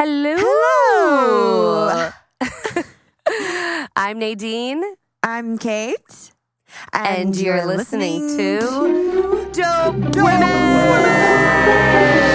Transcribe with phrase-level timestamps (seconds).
[0.00, 0.36] Hello.
[1.90, 2.10] Hello.
[3.96, 4.80] I'm Nadine,
[5.24, 6.30] I'm Kate.
[6.92, 8.60] and, you're, listening, to
[9.52, 10.98] Dope, Dope Women.
[12.14, 12.27] You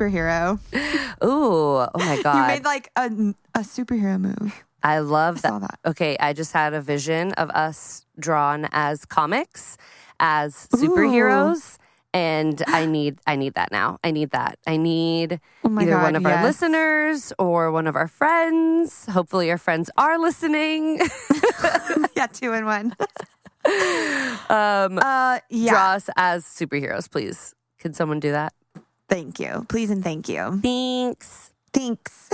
[0.00, 0.58] superhero.
[1.24, 2.34] Ooh, oh my god!
[2.40, 3.06] You made like a,
[3.54, 4.64] a superhero move.
[4.82, 5.78] I love I saw that.
[5.86, 9.76] Okay, I just had a vision of us drawn as comics,
[10.18, 10.78] as Ooh.
[10.78, 11.76] superheroes.
[12.12, 13.98] And I need I need that now.
[14.02, 14.58] I need that.
[14.66, 19.06] I need Oh either God, one of our listeners or one of our friends.
[19.06, 20.98] Hopefully our friends are listening.
[22.16, 22.96] yeah, two in one.
[24.50, 25.70] um Uh, yeah.
[25.70, 27.54] draw us as superheroes, please.
[27.78, 28.54] Can someone do that?
[29.10, 29.66] Thank you.
[29.68, 30.60] Please and thank you.
[30.62, 31.50] Thanks.
[31.72, 32.30] Thanks.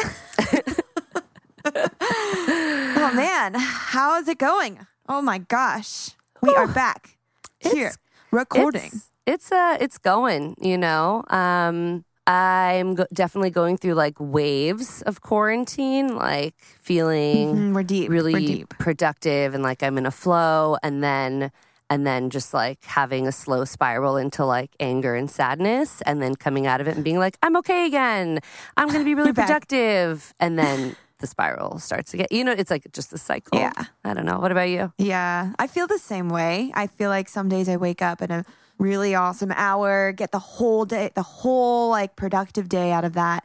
[1.65, 4.87] oh man, how is it going?
[5.09, 6.11] Oh my gosh,
[6.43, 7.17] we are back
[7.61, 7.99] here It's-
[8.31, 8.91] recording.
[8.93, 11.25] It's it's uh it's going, you know.
[11.31, 18.11] Um I'm go- definitely going through like waves of quarantine, like feeling Mhm, we're deep.
[18.11, 18.69] really We're deep.
[18.79, 21.51] productive and like I'm in a flow and then
[21.89, 26.35] and then just like having a slow spiral into like anger and sadness and then
[26.35, 28.41] coming out of it and being like I'm okay again.
[28.77, 29.47] I'm going to be really back.
[29.47, 32.27] productive and then the spiral starts again.
[32.31, 33.59] You know, it's like just a cycle.
[33.59, 33.73] Yeah.
[34.05, 34.39] I don't know.
[34.39, 34.93] What about you?
[34.99, 36.73] Yeah, I feel the same way.
[36.75, 38.45] I feel like some days I wake up in a
[38.79, 43.45] really awesome hour, get the whole day, the whole like productive day out of that,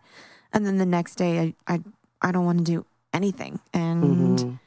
[0.51, 1.81] and then the next day I I,
[2.21, 4.59] I don't want to do anything, and Mhm.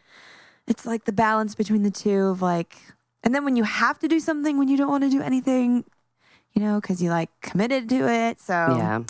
[0.66, 2.78] it's like the balance between the two of like,
[3.24, 5.84] and then when you have to do something when you don't want to do anything,
[6.52, 9.02] you know, because you like committed to it, so Yeah.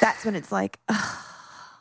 [0.00, 1.18] that's when it's like, ugh,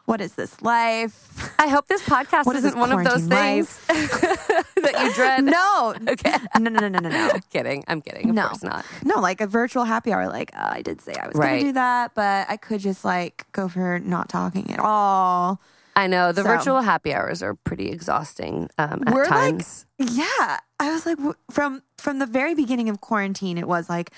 [0.05, 1.53] what is this life?
[1.59, 5.13] I hope this podcast What is isn't this one of those quarantine things that you
[5.13, 5.43] dread.
[5.43, 6.33] no, Okay.
[6.57, 7.33] no, no, no, no, no, no.
[7.51, 7.83] kidding.
[7.87, 8.29] I'm kidding.
[8.29, 8.47] Of No.
[8.47, 8.85] course not.
[9.03, 10.27] No, like a virtual happy hour.
[10.27, 11.47] Like uh, I did say I was Right.
[11.49, 15.59] going to do that, but I could just like go for not talking at all.
[15.95, 19.61] I know the So- virtual happy hours are pretty exhausting um, at We're like-
[19.99, 21.17] Yeah, I was like
[21.51, 23.57] from from the very beginning of quarantine.
[23.57, 24.11] It was like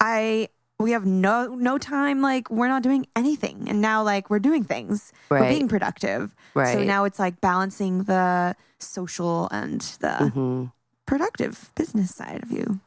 [0.00, 0.48] I
[0.78, 2.20] we have no no time.
[2.20, 5.12] Like we're not doing anything, and now like we're doing things.
[5.28, 6.34] We're being productive.
[6.54, 6.72] Right.
[6.74, 10.72] So now it's like balancing the social and the Mhm.
[11.06, 12.80] productive business side of you.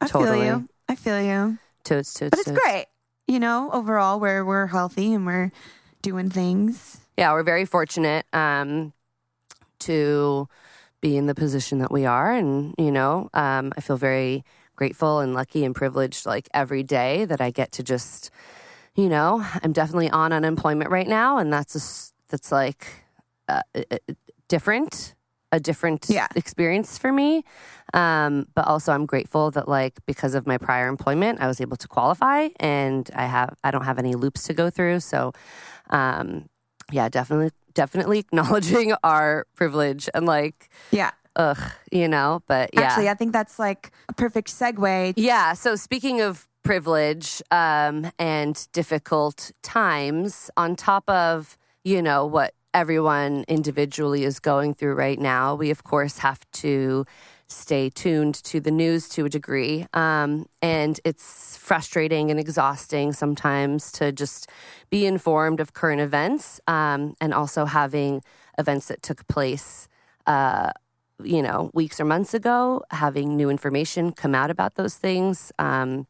[0.00, 0.38] I Totally.
[0.40, 0.68] feel you.
[0.88, 1.58] I feel you.
[1.84, 2.60] Totes, totes, But it's totes.
[2.60, 2.86] great.
[3.26, 5.52] You know, overall, we're we're healthy and we're
[6.02, 6.98] doing things.
[7.16, 8.92] Yeah, we're very fortunate um,
[9.80, 10.48] to
[11.00, 14.44] be in the position that we are, and you know, um, I feel very
[14.76, 16.26] grateful and lucky and privileged.
[16.26, 18.30] Like every day that I get to just,
[18.94, 21.82] you know, I'm definitely on unemployment right now, and that's a
[22.30, 22.86] that's like
[23.48, 23.62] uh,
[24.48, 25.14] different,
[25.52, 26.28] a different Yeah.
[26.36, 27.44] experience for me.
[27.92, 31.76] Um, but also, I'm grateful that like because of my prior employment, I was able
[31.78, 35.32] to qualify, and I have I don't have any loops to go through, so.
[35.90, 36.48] Um,
[36.92, 41.10] yeah, definitely, definitely acknowledging our privilege and like, Yeah.
[41.36, 41.58] ugh,
[41.92, 42.42] you know.
[42.46, 45.14] But yeah, Actually, I think that's like a perfect segue.
[45.16, 45.52] yeah.
[45.54, 53.44] So speaking of privilege um, and difficult times, on top of you know what everyone
[53.48, 57.04] individually is going through right now, we of course have to
[57.48, 63.92] stay tuned to the news to a degree, um, and it's frustrating and exhausting sometimes
[63.92, 64.48] to just
[64.88, 68.22] be informed of current events um, and also having
[68.58, 69.88] events that took place.
[70.26, 70.70] Uh,
[71.22, 75.52] you know, weeks or months ago, having new information come out about those things.
[75.58, 76.06] Um,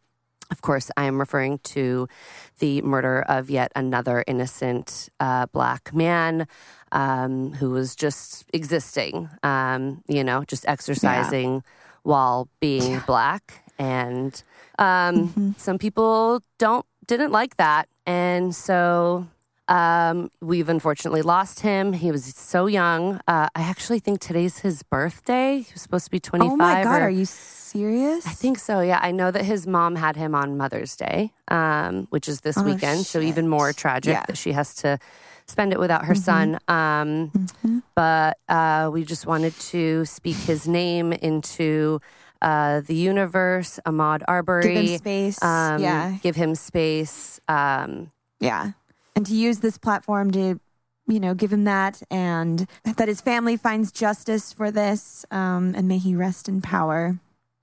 [0.53, 2.09] of course, I am referring to
[2.59, 6.47] the murder of yet another innocent uh, black man
[6.93, 11.62] um, who was just existing, um, you know, just exercising
[12.03, 13.65] while being black.
[13.80, 14.42] And
[14.78, 19.27] um, some people don't didn't like that, and so
[19.68, 21.94] um, we've unfortunately lost him.
[21.94, 23.21] He was so young.
[23.27, 25.60] Uh, I actually think today's his birthday.
[25.60, 26.53] He was supposed to be twenty five.
[26.53, 28.27] Oh my god, or- are you serious?
[28.27, 28.80] I think so.
[28.80, 32.59] Yeah, I know that his mom had him on Mother's Day, um, which is this
[32.59, 33.06] Oh, weekend.
[33.06, 34.24] So even more tragic Yeah.
[34.26, 34.98] that she has to
[35.47, 36.59] spend it without her son.
[36.68, 37.30] Um,
[37.65, 37.83] Mhm.
[37.97, 42.00] But uh, we just wanted to speak his name into
[42.42, 43.78] uh, the universe.
[43.87, 44.63] Ahmaud Arbery.
[44.75, 45.42] give him space.
[45.42, 47.41] Um, yeah, Give him space.
[47.48, 48.10] Um,
[48.41, 48.72] yeah,
[49.16, 50.60] and to use this platform to,
[51.07, 55.89] you know, give him that, and that his family finds justice for this, um, and
[55.89, 57.19] may he rest in power.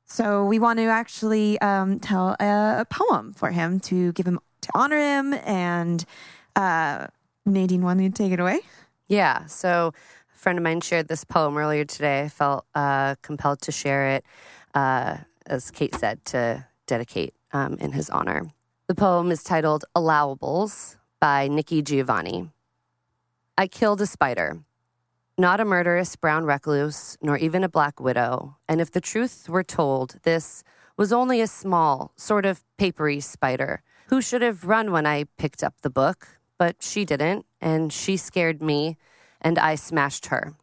[0.09, 4.39] So we want to actually um, tell a, a poem for him to give him
[4.61, 5.33] to honor him.
[5.33, 6.05] And
[6.55, 7.07] uh,
[7.45, 8.61] Nadine wanted to take it away.
[9.09, 9.45] Yeah.
[9.47, 9.93] So
[10.33, 12.21] a friend of mine shared this poem earlier today.
[12.23, 14.25] I felt uh, compelled to share it,
[14.77, 18.51] uh, as Kate said, to dedicate um, in his honor.
[18.85, 22.51] The poem is titled Allowables by Nikki Giovanni.
[23.57, 24.59] I killed a spider.
[25.35, 28.57] Not a murderous brown recluse, nor even a black widow.
[28.69, 30.63] And if the truth were told, this
[30.95, 35.63] was only a small, sort of papery spider who should have run when I picked
[35.63, 36.27] up the book,
[36.59, 38.97] but she didn't, and she scared me,
[39.41, 40.53] and I smashed her.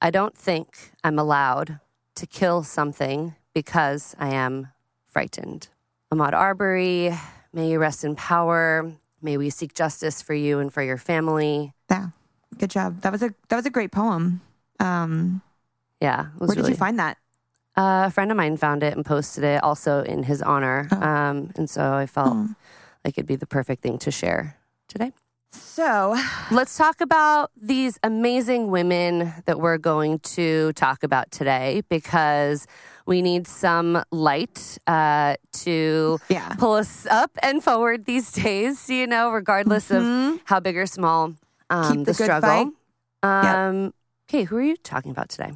[0.00, 1.78] I don't think I'm allowed
[2.16, 4.68] to kill something because I am
[5.06, 5.68] frightened.
[6.12, 7.12] Ahmaud Arbery,
[7.52, 8.92] may you rest in power.
[9.22, 11.72] May we seek justice for you and for your family.
[11.90, 12.08] Yeah,
[12.58, 13.00] good job.
[13.02, 14.40] That was a that was a great poem.
[14.80, 15.42] Um,
[16.00, 16.26] Yeah.
[16.34, 17.16] it was where did you find that?
[17.76, 20.86] Uh, a friend of mine found it and posted it also in his honor.
[20.92, 21.02] Oh.
[21.02, 22.48] Um, and so I felt Oh.
[23.04, 24.56] like it'd be the perfect thing to share
[24.88, 25.12] today.
[25.54, 26.16] So
[26.50, 32.66] Let's talk about these amazing women that we're going to talk about today because
[33.06, 39.06] we need some light uh, to yeah, pull us up and forward these days, you
[39.06, 40.34] know, regardless Mhm.
[40.34, 41.34] of how big or small
[41.70, 42.72] um, Keep the struggle.
[43.22, 43.92] Um,
[44.28, 45.52] Okay, who are you talking about today?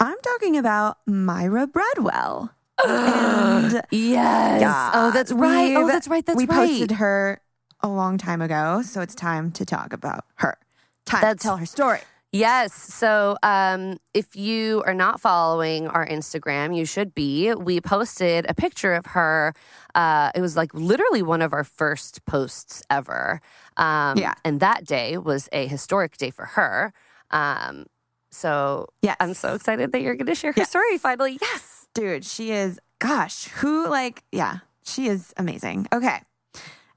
[0.00, 2.50] I'm talking about Myra Bradwell.
[2.86, 4.60] and Yes.
[4.60, 4.90] Yeah.
[4.94, 5.76] Oh, that's right.
[5.76, 6.24] Oh, We've- that's right.
[6.24, 6.68] That's we right.
[6.68, 7.40] posted her
[7.84, 10.56] a long time ago, so it's time to talk about her.
[11.04, 12.00] Time That's- to tell her story.
[12.32, 12.72] Yes.
[12.74, 17.54] So um, if you are not following our Instagram, you should be.
[17.54, 19.54] We posted a picture of her.
[19.94, 23.40] Uh, it was like literally one of our first posts ever.
[23.76, 24.34] Um, Yeah.
[24.44, 26.92] And that day was a historic day for her.
[27.30, 27.86] Um,
[28.32, 29.16] so Yes.
[29.20, 30.70] I'm so excited that you're going to share her Yes.
[30.70, 31.38] story finally.
[31.40, 31.86] Yes.
[31.94, 36.20] dude she is gosh who like yeah she is amazing okay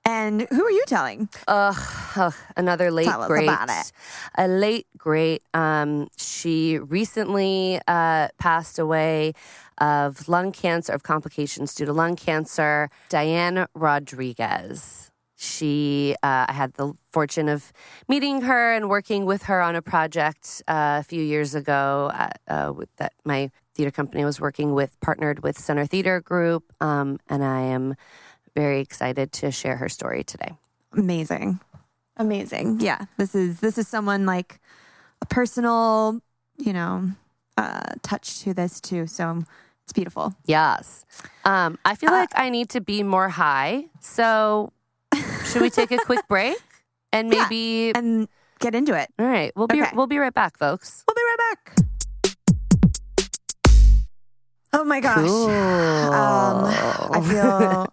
[0.08, 3.44] and who are you telling Ugh, another late Tell great.
[3.44, 3.92] about it.
[4.36, 5.44] A late great.
[5.54, 9.34] Um, she recently uh, passed away
[9.78, 12.90] of lung cancer, of complications due to lung cancer.
[13.10, 15.12] Diane Rodriguez.
[15.40, 17.72] She, uh, I had the fortune of
[18.08, 22.30] meeting her and working with her on a project uh, a few years ago uh,
[22.48, 27.20] uh, with that my theater company was working with, partnered with Center Theatre Group, um,
[27.30, 27.96] and I am
[28.58, 30.52] very excited to share her story today.
[30.94, 31.60] amazing
[32.18, 34.60] amazing yeah this is this is someone like
[35.22, 36.20] a personal
[36.58, 37.08] you know
[37.58, 39.44] uh touch to this too so
[39.84, 41.06] it's beautiful Yes.
[41.46, 43.86] Um, I feel like I need to be more high.
[44.02, 44.74] So,
[45.46, 46.58] should we take a quick break
[47.14, 47.44] and Yeah.
[47.48, 47.94] maybe?
[47.96, 48.28] and
[48.60, 49.92] get into it All right, we'll be Okay.
[49.96, 51.06] we'll be right back, folks.
[51.08, 51.62] we'll be right back
[54.74, 56.12] oh my gosh Cool.
[56.12, 56.66] um
[57.16, 57.87] i feel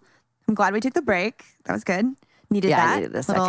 [0.47, 2.05] i'm glad we took the break that was good
[2.49, 3.45] needed yeah, that I needed a little-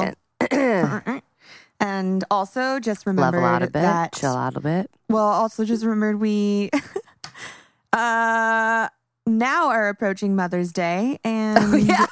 [0.51, 1.23] second.
[1.81, 4.91] and also just remembered Level out a bit, that chill out a bit.
[5.11, 6.71] Well, also just remembered we
[7.93, 8.89] uh
[9.27, 12.07] now are approaching Mother's Day and Oh, yeah.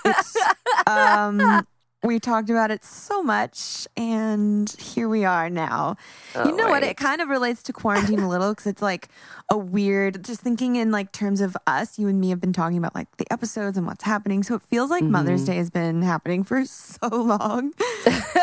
[0.87, 1.67] um
[2.05, 5.97] we talked about it so much and here we are now.
[6.45, 6.83] you know what?
[6.83, 9.09] It kind of relates to quarantine a little because it's like
[9.51, 12.77] a weird, just thinking in like terms of us, you and me have been talking
[12.77, 14.43] about like the episodes and what's happening.
[14.43, 15.53] So it feels like Mother's Mm-hmm.
[15.53, 17.73] Day has been happening for so long.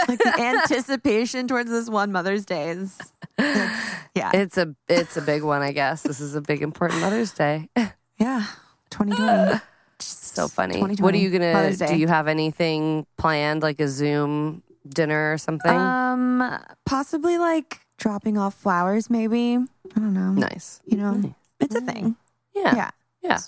[0.08, 2.98] like the anticipation towards this one Mother's Day is,
[3.38, 4.32] it's- yeah.
[4.34, 6.02] It's a it's a big one, I guess.
[6.02, 7.70] This is a big important Mother's Day.
[8.18, 8.46] Yeah,
[8.90, 9.62] 2020.
[10.08, 10.80] So funny.
[10.82, 11.76] What are you gonna?
[11.76, 15.72] Do you have anything planned, like a Zoom dinner or something?
[15.72, 16.44] Um,
[16.86, 19.58] possibly like dropping off flowers, maybe.
[19.58, 20.32] I don't know.
[20.32, 20.82] nice.
[20.86, 21.32] You know, Nice.
[21.60, 22.16] it's a thing.
[22.56, 22.76] Yeah.
[22.76, 22.90] Yeah.
[23.22, 23.40] Yeah.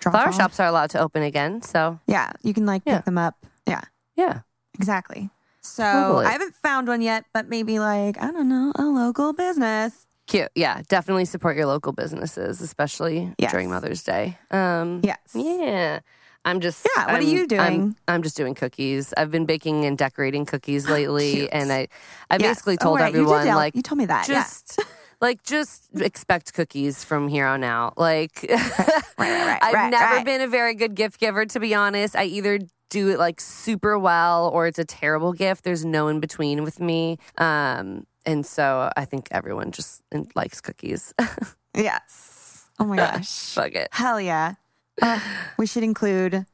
[0.00, 0.36] Flower off.
[0.36, 2.96] shops are allowed to open again, so Yeah, you can like Yeah.
[2.96, 3.34] pick them up.
[3.66, 3.82] Yeah,
[4.16, 4.40] yeah.
[4.74, 5.28] exactly.
[5.62, 6.24] So Totally.
[6.26, 10.06] I haven't found one yet, but maybe like I don't know, a local business.
[10.30, 10.48] Cute.
[10.54, 13.50] Yeah, definitely support your local businesses, especially Yes.
[13.50, 14.38] during Mother's Day.
[14.52, 15.18] Um, Yes.
[15.34, 15.98] Yeah.
[16.44, 16.86] I'm just.
[16.96, 17.96] Yeah, what are I'm- you I'm- doing?
[18.08, 19.12] I'm, just doing cookies.
[19.16, 21.50] I've been baking and decorating cookies lately, Cute.
[21.52, 21.88] and I,
[22.30, 22.42] I Yes.
[22.42, 24.24] basically Oh, told right, you everyone tell- like, you told me that.
[24.26, 24.78] just,
[25.20, 27.98] like, just expect cookies from here on out.
[27.98, 30.24] Like, right, right, I've right, never right.
[30.24, 32.14] been a very good gift giver, to be honest.
[32.16, 35.64] I either do it like super well or it's a terrible gift.
[35.64, 37.18] There's no in between with me.
[37.36, 40.02] Um, and so I think everyone just
[40.34, 41.14] likes cookies.
[41.72, 42.66] Yes.
[42.80, 43.28] Oh my gosh.
[43.54, 43.88] Fuck it.
[43.92, 44.54] Hell yeah.
[45.00, 45.20] Uh,
[45.56, 46.44] we should include.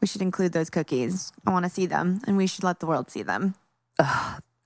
[0.00, 1.30] We should include those cookies.
[1.46, 3.54] I want to see them, and we should let the world see them.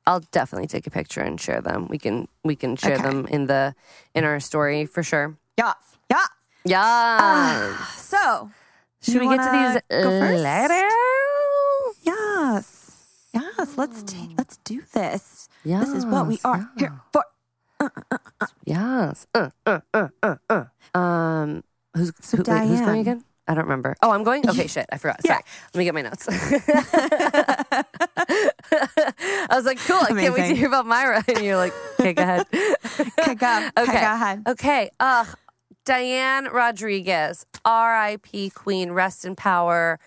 [0.07, 1.89] I'll definitely take a picture and share them.
[1.89, 3.03] We can we can share Okay.
[3.03, 3.75] them in the
[4.15, 5.37] in our story for sure.
[5.59, 5.77] Yes.
[6.11, 6.25] Yeah.
[6.65, 7.77] Yeah.
[7.95, 8.51] So,
[9.03, 10.43] Should we get to these go first?
[10.43, 10.93] letters?
[12.03, 12.97] yes,
[13.35, 15.38] yes, let's take, let's do this.
[15.81, 17.25] This is what we Yes, are here for.
[18.65, 19.27] Yes.
[19.35, 20.65] Uh, uh, uh, uh, uh.
[20.99, 21.63] Um,
[21.95, 23.25] who's, who, wait, who's going again?
[23.47, 23.97] I don't remember.
[24.03, 24.49] Oh, I'm going?
[24.49, 24.87] Okay, shit.
[24.93, 25.21] I forgot.
[25.25, 25.33] Yeah.
[25.33, 25.43] Sorry.
[25.75, 26.27] Let me get my notes.
[28.71, 29.97] I was like, cool.
[30.01, 31.25] I can't wait to hear about Myra.
[31.29, 32.47] And you're like, okay, go ahead.
[33.19, 33.69] Okay, go.
[33.79, 33.93] Okay.
[33.93, 34.43] Go ahead.
[34.47, 34.91] Okay.
[35.01, 35.27] Ugh.
[35.85, 38.51] Diane Rodriguez, R.I.P.
[38.51, 39.99] Queen, rest in power.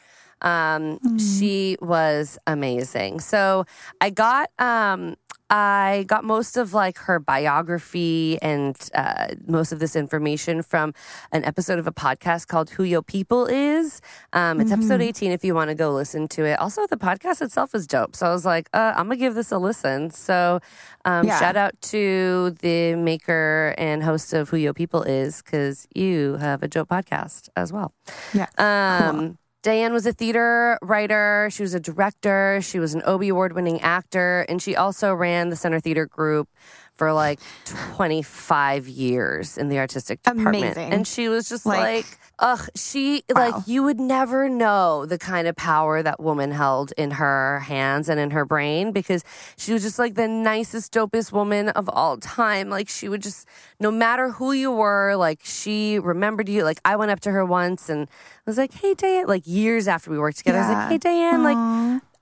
[0.43, 3.19] Um, She was amazing.
[3.21, 3.65] So
[3.99, 5.15] I got um,
[5.51, 10.93] I got most of like her biography and uh, most of this information from
[11.33, 13.99] an episode of a podcast called Who Yo People Is.
[14.31, 16.57] Um, it's episode 18 if you want to go listen to it.
[16.59, 18.15] Also, the podcast itself is dope.
[18.15, 20.09] So I was like, uh, I'm gonna give this a listen.
[20.09, 20.61] So
[21.03, 21.37] um, Yeah.
[21.37, 26.63] shout out to the maker and host of Who Yo People Is because you have
[26.63, 27.93] a dope podcast as well.
[28.33, 28.47] Yeah.
[28.57, 31.49] Um, Diane was a theater writer.
[31.51, 32.59] She was a director.
[32.61, 34.45] She was an Obie Award winning actor.
[34.49, 36.49] And she also ran the Center Theatre Group
[36.93, 40.55] for like 25 years in the artistic department.
[40.63, 40.93] Amazing.
[40.93, 43.51] And she was just Like- like, ugh, she, Wow.
[43.51, 48.09] like, you would never know the kind of power that woman held in her hands
[48.09, 49.23] and in her brain because
[49.57, 52.69] she was just like the nicest, dopest woman of all time.
[52.69, 53.47] Like, she would just,
[53.79, 56.63] no matter who you were, like, she remembered you.
[56.63, 58.09] Like, I went up to her once and
[58.45, 61.43] was like, hey, Diane, like years after we worked together, I was like, hey, Diane,
[61.43, 61.57] like,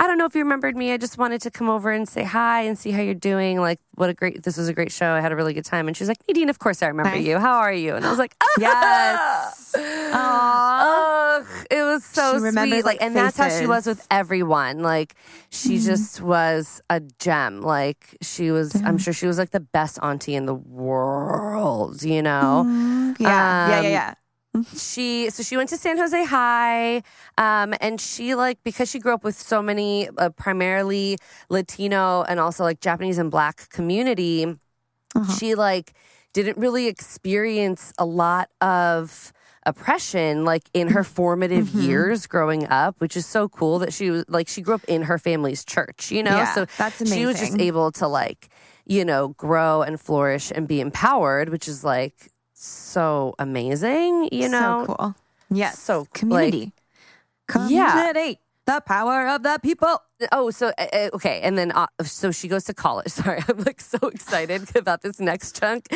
[0.01, 0.91] I don't know if you remembered me.
[0.93, 3.59] I just wanted to come over and say hi and see how you're doing.
[3.59, 5.11] Like, what a great, this was a great show.
[5.11, 5.87] I had a really good time.
[5.87, 7.25] And she's like, Nadine, of course I remember Nice.
[7.25, 7.37] you.
[7.39, 7.95] How are you?
[7.95, 8.47] And I was like, ah!
[8.59, 9.58] Yes.
[10.11, 12.85] Ugh, it was so She remembers, sweet.
[12.85, 14.79] Like, and that's how she was with everyone.
[14.79, 15.15] Like,
[15.49, 15.85] she Mm-hmm.
[15.85, 17.61] just was a gem.
[17.61, 22.21] Like, she was, I'm sure she was like the best auntie in the world, you
[22.21, 22.65] know?
[22.67, 23.27] Mm, yeah.
[23.67, 24.13] yeah, Um, yeah, yeah.
[24.75, 27.03] she so she went to San Jose High,
[27.37, 31.17] um, and she like because she grew up with so many uh, primarily
[31.49, 34.45] Latino and also like Japanese and Black community,
[35.15, 35.37] Uh-huh.
[35.37, 35.93] she like
[36.33, 39.31] didn't really experience a lot of
[39.69, 41.81] oppression like in her formative Mm-hmm.
[41.89, 45.03] years growing up which is so cool that she was like she grew up in
[45.03, 47.17] her family's church you know Yeah, so that's amazing.
[47.17, 48.49] she was just able to like
[48.85, 52.15] you know grow and flourish and be empowered which is like
[52.53, 55.15] so amazing you know so cool.
[55.51, 55.79] Yes.
[55.79, 56.73] So, like- community.
[57.69, 57.91] Yeah.
[57.91, 58.39] community.
[58.65, 59.97] The power of the people.
[60.31, 63.07] Oh, so uh, uh, okay, and then uh, so she goes to college.
[63.11, 65.87] Sorry, I'm like so excited about this next chunk.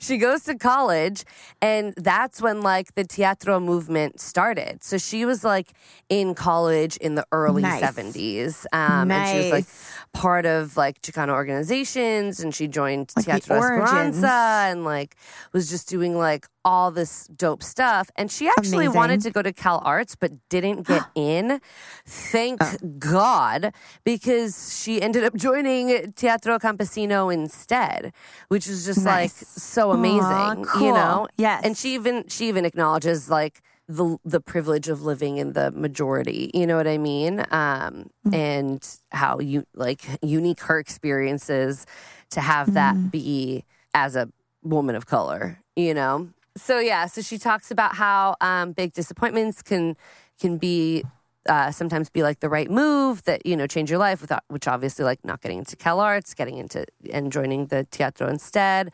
[0.00, 1.24] She goes to college,
[1.60, 4.84] and that's when like the teatro movement started.
[4.84, 5.72] So she was like
[6.08, 7.82] in college in the early Nice.
[7.82, 9.66] 70s, um, and she was like
[10.12, 13.56] part of like Chicano organizations, and she joined Like Teatro.
[13.56, 14.28] Esperanza,
[14.70, 15.16] and like
[15.52, 18.08] was just doing like all this dope stuff.
[18.14, 18.94] And she actually Amazing.
[18.96, 21.60] wanted to go to Cal Arts, but didn't get in.
[22.06, 22.76] Thank Oh.
[22.98, 23.71] God,
[24.04, 28.12] because she ended up joining Teatro Campesino instead,
[28.48, 30.94] which is just like so amazing, you cool.
[30.94, 31.28] know.
[31.36, 31.62] Yes.
[31.64, 36.50] and she even she even acknowledges like the the privilege of living in the majority.
[36.54, 37.40] You know what I mean?
[37.50, 38.34] Um, Mm.
[38.34, 41.86] and how you like unique her experiences
[42.30, 43.10] to have that Mm.
[43.10, 43.64] be
[43.94, 44.28] as a
[44.62, 45.58] woman of color.
[45.76, 46.28] You know.
[46.56, 49.96] So yeah, so she talks about how um, big disappointments can
[50.40, 51.02] can be
[51.48, 54.68] uh, sometimes be like the right move that you know change your life without which
[54.68, 58.92] obviously like not getting into Cal Arts, getting into and joining the teatro instead.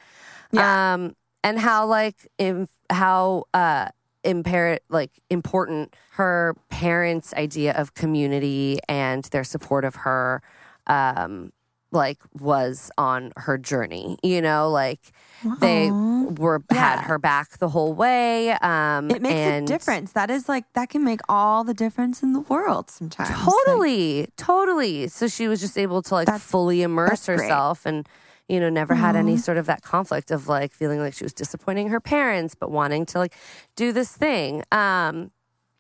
[0.53, 0.95] Yeah.
[0.95, 1.15] Um,
[1.45, 3.89] and how like im- how uh
[4.25, 10.43] impar- like important her parents' idea of community and their support of her
[10.87, 11.53] um
[11.91, 15.01] like was on her journey you know like
[15.61, 16.25] they Aw.
[16.39, 20.13] were had her back the whole way um It makes and a difference.
[20.13, 23.31] That is like that can make all the difference in the world sometimes.
[23.31, 25.09] Like, Totally, totally.
[25.09, 27.41] So she was just able to like fully immerse that's great.
[27.43, 28.07] herself and
[28.49, 31.33] you know never had any sort of that conflict of like feeling like she was
[31.33, 33.35] disappointing her parents but wanting to like
[33.77, 34.63] do this thing.
[34.73, 35.31] Um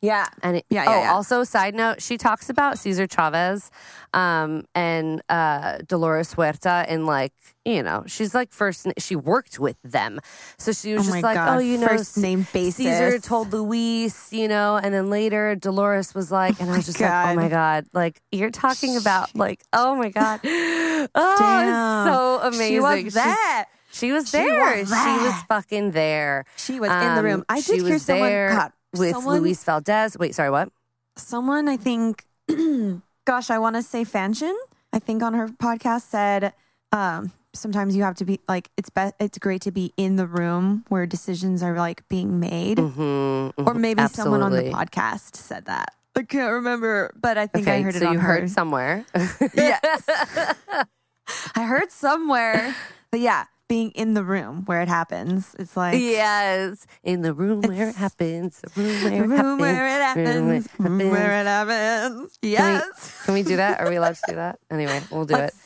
[0.00, 0.26] yeah.
[0.42, 1.12] and it, Yeah, yeah, oh, yeah.
[1.12, 3.70] also side note, she talks about Cesar Chavez
[4.14, 7.32] um, and uh, Dolores Huerta and like
[7.64, 10.20] you know she's like first she worked with them,
[10.56, 12.76] so she was Oh just like God, oh you know first name basis.
[12.86, 17.00] Cesar told Luis you know, and then later Dolores was like, and I was just
[17.00, 20.40] like oh my god, like you're talking about like oh my god,
[21.14, 22.04] oh
[22.40, 22.68] so amazing.
[22.76, 23.66] She was She's- there.
[23.90, 24.76] She was She there.
[24.80, 26.44] was She was fucking there.
[26.56, 27.44] She was in the Um, room.
[27.48, 30.16] I she did hear was someone there God, with someone, Luis Valdez.
[30.18, 30.70] Wait, sorry, what?
[31.16, 32.24] Someone I think
[33.26, 34.54] gosh, I want to say Fanshen,
[34.92, 36.52] I think on her podcast said
[36.92, 40.26] um, sometimes you have to be like it's be- it's great to be in the
[40.26, 42.78] room where decisions are like being made.
[42.78, 45.94] Mm-hmm, Or maybe someone on the podcast said that.
[46.16, 48.26] I can't remember, but I think I Okay, heard it so you her.
[48.26, 49.04] heard somewhere.
[49.54, 50.02] Yes.
[51.54, 52.74] I heard somewhere.
[53.10, 55.54] But yeah, being in the room where it happens.
[55.58, 59.28] It's like yes, in the room where it happens, the room where it room it
[59.28, 60.68] happens, room where it happens.
[60.78, 62.38] Room where it happens.
[62.42, 63.22] Can we- Yes.
[63.24, 63.80] Can we do that?
[63.80, 64.58] Are we allowed to do that?
[64.70, 65.56] Anyway, we'll do Let's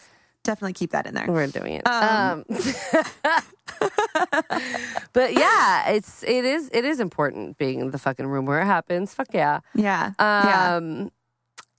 [0.42, 1.26] definitely keep that in there.
[1.28, 1.86] We're doing it.
[1.86, 2.56] Um, Um,
[5.12, 8.66] but yeah, it's it is it is important being in the fucking room where it
[8.66, 9.14] happens.
[9.14, 9.60] Fuck yeah.
[9.74, 10.12] Yeah.
[10.18, 10.76] yeah.
[10.76, 11.10] Um,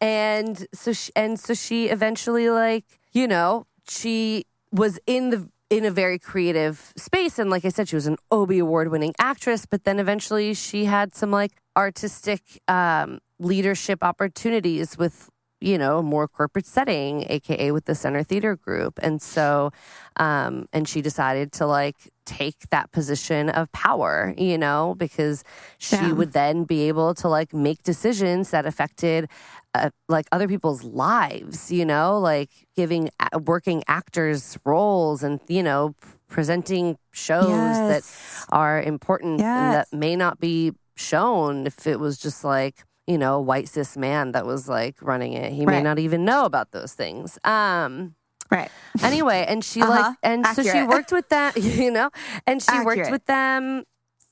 [0.01, 5.85] and so she, and so she eventually like you know she was in the in
[5.85, 9.65] a very creative space and like I said she was an Obie award winning actress
[9.65, 15.29] but then eventually she had some like artistic um leadership opportunities with
[15.61, 19.71] you know a more corporate setting aka with the Center Theatre Group and so
[20.17, 25.43] um and she decided to like take that position of power you know because
[25.77, 26.13] she Yeah.
[26.13, 29.29] would then be able to like make decisions that affected
[29.75, 33.09] uh, like other people's lives, you know, like giving
[33.45, 35.95] working actors roles and you know
[36.27, 38.03] presenting shows that
[38.51, 43.35] are important and that may not be shown if it was just like you know
[43.35, 45.51] a white cis man that was like running it.
[45.53, 47.37] He may not even know about those things.
[47.43, 48.15] Um
[48.51, 48.69] Right.
[49.01, 49.91] anyway, and she Uh-huh.
[49.91, 52.11] like, and so she worked with them, you know,
[52.45, 53.83] and she worked with them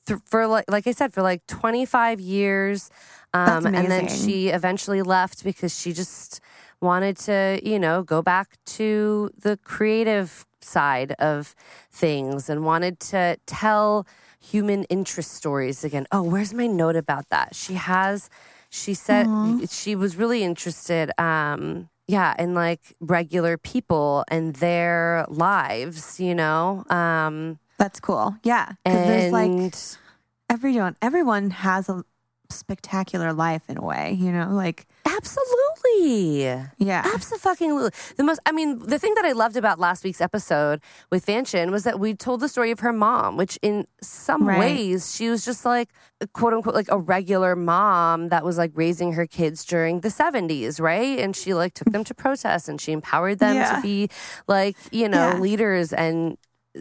[0.08, 2.90] th- for like, like I said, for like 25 years.
[3.34, 6.42] Um, and then she eventually left because she just
[6.82, 11.56] wanted to, you know, go back to the creative side of
[11.92, 14.06] things and wanted to tell
[14.40, 16.08] human interest stories again.
[16.12, 17.56] Oh, where's my note about that?
[17.56, 18.30] She has,
[18.70, 19.28] she said
[19.70, 21.12] she was really interested.
[21.20, 26.84] Um, yeah, in like regular people and their lives, you know.
[26.90, 28.36] Um, That's cool.
[28.44, 28.74] Yeah.
[28.86, 29.74] Because there's like
[30.50, 32.04] everyone everyone has a
[32.52, 34.50] spectacular life in a way, you know?
[34.52, 36.44] Like absolutely.
[36.78, 37.04] yeah.
[37.14, 37.90] Absolutely.
[38.18, 41.72] The most, I mean, the thing that I loved about last week's episode with Fanshen
[41.72, 44.60] was that we told the story of her mom, which in some Right.
[44.60, 45.90] ways she was just like,
[46.34, 50.80] quote unquote, like a regular mom that was like raising her kids during the 70s,
[50.80, 51.20] right?
[51.20, 53.76] And she like took them to protest and she empowered them Yeah.
[53.78, 54.10] to be
[54.48, 55.40] like, you know, Yeah.
[55.40, 56.38] leaders and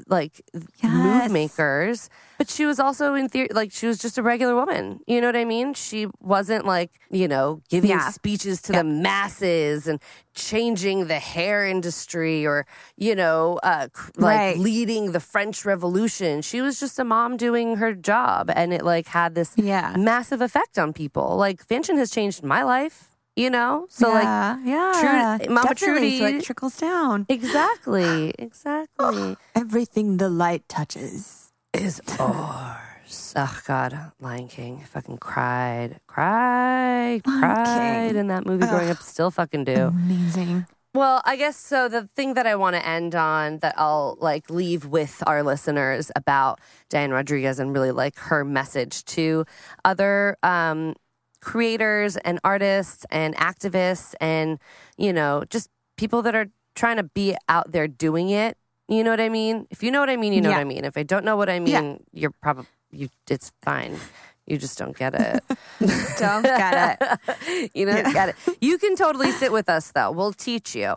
[0.06, 0.40] like
[0.82, 2.08] move makers.
[2.38, 5.00] But she was also in theory, like she was just a regular woman.
[5.06, 5.74] You know what I mean?
[5.74, 8.08] She wasn't like, you know, giving Yeah.
[8.10, 10.00] speeches to the masses and
[10.34, 14.58] changing the hair industry or, you know, uh, like Right.
[14.58, 16.40] leading the French Revolution.
[16.40, 18.50] She was just a mom doing her job.
[18.54, 19.94] And it like had this Yeah.
[19.98, 21.36] massive effect on people.
[21.36, 23.09] Like Fanshen has changed my life,
[23.40, 23.86] you know?
[23.88, 25.00] So like, yeah, yeah.
[25.38, 27.26] Trudy- Mama Definitely, so it trickles down.
[27.28, 29.36] exactly, exactly.
[29.54, 31.52] Everything the light touches.
[31.72, 33.34] is ours.
[33.36, 34.84] Oh God, Lion King.
[34.92, 38.16] Fucking cried, cried, Lion cried King.
[38.16, 39.02] in that movie growing up.
[39.02, 39.86] Still fucking do.
[39.88, 40.66] Amazing.
[40.92, 41.88] Well, I guess so.
[41.88, 46.10] The thing that I want to end on that I'll like leave with our listeners
[46.16, 49.44] about Diane Rodriguez and really like her message to
[49.84, 50.94] other um,
[51.40, 54.58] creators and artists and activists and,
[54.96, 58.56] you know, just people that are trying to be out there doing it.
[58.88, 59.66] You know what I mean?
[59.70, 60.84] If you know what I mean, you know what I mean.
[60.84, 61.96] If I don't know what I mean, Yeah.
[62.12, 63.96] you're probably, you, it's fine.
[64.46, 65.44] You just don't get it.
[66.18, 67.70] Don't get it.
[67.74, 68.12] you know, Yeah.
[68.12, 68.36] got it.
[68.60, 70.10] You can totally sit with us though.
[70.10, 70.88] We'll teach you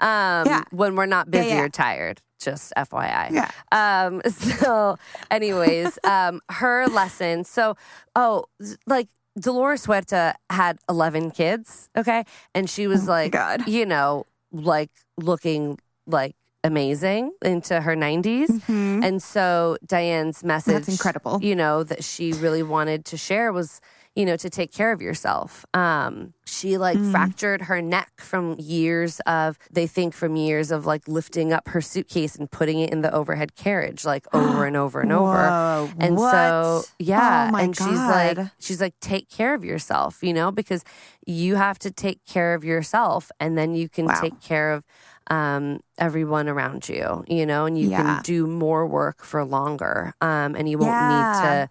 [0.00, 0.62] um, Yeah.
[0.70, 1.62] when we're not busy yeah.
[1.62, 2.22] or tired.
[2.38, 3.30] Just FYI.
[3.32, 3.50] Yeah.
[3.72, 4.96] Um, so,
[5.28, 7.42] anyways, um, her lesson.
[7.42, 7.76] So,
[8.14, 8.44] oh,
[8.86, 9.08] like
[9.38, 11.88] Dolores Huerta had 11 kids.
[11.96, 12.24] Okay.
[12.54, 13.68] And she was like, Oh God.
[13.68, 18.48] you know, like looking like amazing into her 90s.
[18.48, 19.04] Mhm.
[19.04, 21.38] And so Diane's message, That's incredible.
[21.42, 23.80] You know, that she really wanted to share was,
[24.20, 25.64] you know, to take care of yourself.
[25.74, 27.04] Um, she like Mm.
[27.04, 31.80] fractured her neck from years of, they think from years of like lifting up her
[31.80, 35.54] suitcase and putting it in the overhead carriage, like over and over and over.
[35.54, 37.50] Whoa, And so, yeah.
[37.50, 40.84] Oh and she's like, she's like, take care of yourself, you know, because
[41.26, 44.12] you have to take care of yourself and then you can Wow.
[44.12, 44.84] take care of
[45.30, 48.02] um, everyone around you, you know, and you Yeah.
[48.02, 50.12] can do more work for longer.
[50.20, 51.04] Um, and you won't Yeah.
[51.14, 51.68] need to,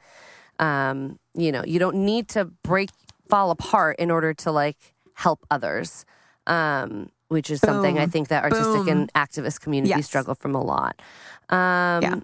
[0.59, 2.89] um, you know, you don't need to break,
[3.30, 6.06] fall apart in order to like help others.
[6.47, 8.89] Um, which is something I think that artistic Boom.
[8.89, 10.08] and activist communities Yes.
[10.08, 10.99] struggle from a lot.
[11.49, 12.19] Um, Yeah.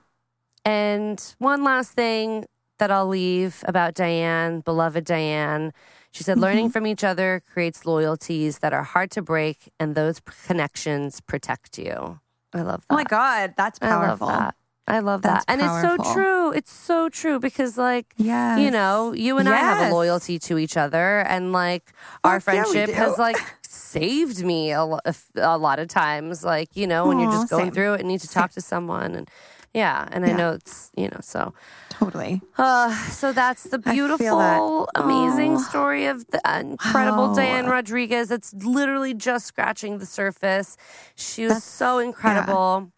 [0.66, 2.46] And one last thing
[2.80, 5.74] that I'll leave about Diane, beloved Diane.
[6.12, 10.20] She said, learning from each other creates loyalties that are hard to break, and those
[10.48, 12.20] connections protect you.
[12.54, 12.94] I love that.
[12.94, 14.28] Oh my God, that's powerful.
[14.28, 14.56] I love that.
[14.88, 15.52] I love That's that.
[15.52, 16.52] And it's so true.
[16.52, 18.60] It's so true because, like, Yes.
[18.60, 21.92] you know, you and I have a loyalty to each other, and like
[22.24, 22.94] our Fuck yeah, friendship do.
[22.94, 25.00] has like saved me a, lo-
[25.36, 26.44] a lot of times.
[26.44, 27.74] Like, you know, when you're just going same.
[27.74, 29.30] through it and need to talk to someone, and
[29.74, 31.54] yeah, and I know it's you know so.
[31.90, 32.42] Totally.
[32.58, 35.62] Uh, so that's the beautiful, amazing Oh.
[35.62, 37.36] story of the incredible Wow.
[37.36, 38.32] Diane Rodriguez.
[38.32, 40.76] It's literally just scratching the surface.
[41.16, 42.92] She was That's- so incredible.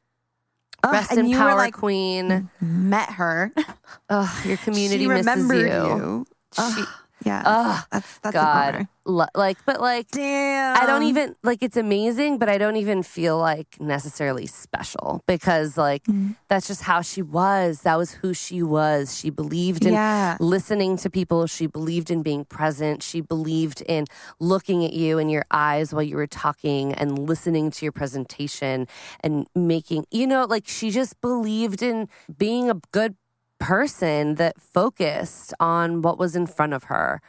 [0.83, 2.49] Ugh, Rest and in you power, were like queen.
[2.61, 3.51] met her.
[4.09, 5.97] Ugh, your community she misses remembered you.
[5.97, 6.27] you.
[6.75, 6.83] She,
[7.25, 7.43] yeah.
[7.45, 8.88] Oh, that's that's God, bummer.
[9.34, 10.77] Like, but like, Damn.
[10.77, 15.77] I don't even like it's amazing, but I don't even feel like necessarily special because
[15.77, 16.36] like Mm.
[16.49, 17.82] that's just how she was.
[17.82, 19.17] That was who she was.
[19.17, 20.36] She believed in Yeah.
[20.39, 21.47] listening to people.
[21.47, 23.01] She believed in being present.
[23.01, 24.06] She believed in
[24.39, 28.88] looking at you in your eyes while you were talking and listening to your presentation
[29.21, 33.15] and making, you know, like she just believed in being a good
[33.59, 37.21] person that focused on what was in front of her.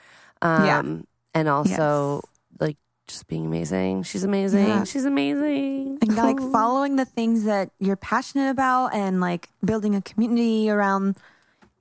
[0.43, 0.83] Um, Yeah.
[1.35, 2.23] And also,
[2.59, 4.03] like, just being amazing.
[4.03, 4.67] She's amazing.
[4.69, 4.85] Yeah.
[4.85, 5.99] She's amazing.
[6.03, 11.17] and like following the things that you're passionate about and like building a community around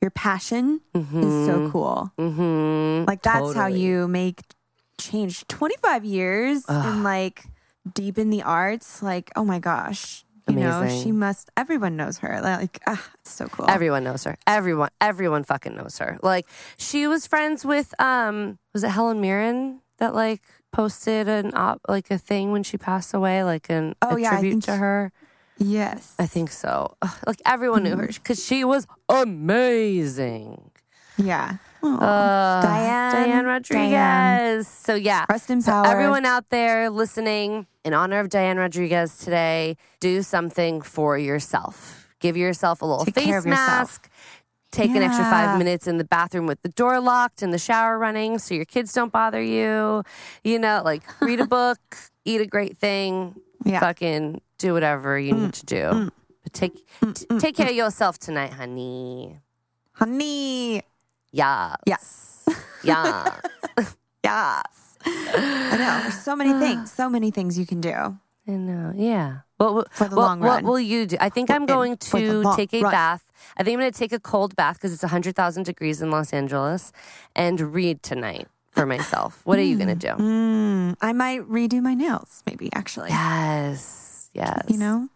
[0.01, 2.11] your passion is so cool.
[2.19, 3.05] Mm-hmm.
[3.07, 4.41] Like that's how you make
[4.99, 5.47] change.
[5.47, 7.45] 25 years and like
[7.93, 10.23] deep in the arts, like oh my gosh.
[10.47, 12.39] You know, she must everyone knows her.
[12.41, 13.65] Like ah, it's so cool.
[13.69, 14.37] Everyone knows her.
[14.47, 16.17] Everyone, everyone fucking knows her.
[16.23, 21.81] Like she was friends with um was it Helen Mirren that like posted an op
[21.89, 25.11] like a thing when she passed away, like an Oh, a yeah, tribute to her.
[25.57, 26.13] yes.
[26.19, 26.95] I think so.
[27.25, 27.99] Like everyone knew Mm-hmm.
[28.01, 30.71] her because she was amazing.
[31.17, 31.57] yeah.
[31.83, 31.97] Aw.
[31.97, 33.91] Uh, Diane- Diane Rodriguez.
[33.91, 34.63] Diane.
[34.63, 35.87] So yeah, Rest in so power.
[35.87, 42.07] everyone out there listening, in honor of Diane Rodriguez today, do something for yourself.
[42.19, 43.67] Give yourself a little Take face care of yourself.
[43.69, 44.09] mask.
[44.71, 47.97] Take an extra five minutes in the bathroom with the door locked and the shower
[47.97, 50.03] running so your kids don't bother you.
[50.43, 51.79] You know, like read a book,
[52.25, 53.77] eat a great thing, Yeah.
[53.77, 53.79] Mm.
[53.79, 56.11] fucking do whatever you need to do.
[56.43, 59.39] But take t- take care of yourself tonight, honey.
[59.93, 60.81] Honey.
[61.31, 61.83] Yes.
[61.85, 62.45] Yes.
[62.83, 63.41] Yes.
[64.23, 64.97] Yes.
[65.05, 66.01] I know.
[66.01, 66.91] There's so many things.
[66.91, 67.91] So many things you can do.
[68.47, 68.91] I know.
[68.95, 69.39] Yeah.
[69.57, 71.15] What, what, For the what, long what will you do?
[71.21, 72.91] I think I'm going to take a run.
[72.91, 73.23] bath.
[73.55, 76.33] I think I'm going to take a cold bath because it's 100,000 degrees in Los
[76.33, 76.91] Angeles
[77.35, 79.41] and read tonight for myself.
[79.45, 80.13] What are you going to do?
[80.21, 83.09] Mm, I might redo my nails, maybe actually.
[83.09, 84.29] Yes.
[84.33, 84.65] Yes.
[84.67, 85.07] You know?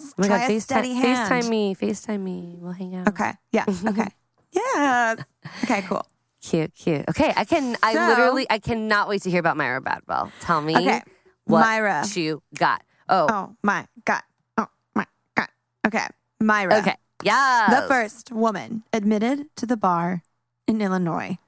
[0.00, 0.50] Oh my Try God.
[0.50, 1.30] a FaceTime, steady hand.
[1.30, 1.74] FaceTime me.
[1.74, 2.56] FaceTime me.
[2.60, 3.08] We'll hang out.
[3.08, 3.32] Okay.
[3.52, 3.64] Yeah.
[3.86, 4.08] Okay.
[4.52, 5.20] Yes.
[5.64, 6.06] Okay, cool.
[6.40, 7.04] Cute, cute.
[7.10, 7.32] Okay.
[7.36, 10.30] I can, I So- literally, I cannot wait to hear about Myra Bradwell.
[10.40, 11.02] Tell me Okay.
[11.44, 12.04] what Myra.
[12.14, 12.82] you got.
[13.08, 14.22] Oh, Oh my God.
[14.56, 15.06] Oh my
[15.36, 15.48] God.
[15.86, 16.06] Okay.
[16.40, 16.76] Myra.
[16.78, 16.96] okay.
[17.22, 17.80] Yeah.
[17.82, 20.22] The first woman admitted to the bar
[20.66, 21.38] in Illinois.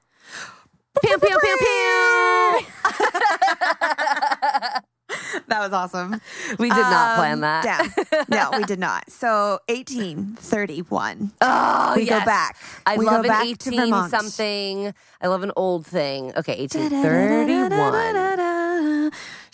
[1.01, 2.59] Pew, pew, pew, pew.
[5.47, 6.21] That was awesome.
[6.59, 7.65] We did not Um, plan that.
[7.65, 8.23] Yeah.
[8.29, 9.09] No, we did not.
[9.11, 11.31] So 1831.
[11.41, 12.57] Oh, We go back.
[12.85, 14.11] I We love an back 18 Vermont.
[14.11, 14.93] something.
[15.21, 16.31] I love an old thing.
[16.37, 18.60] Okay, 1831.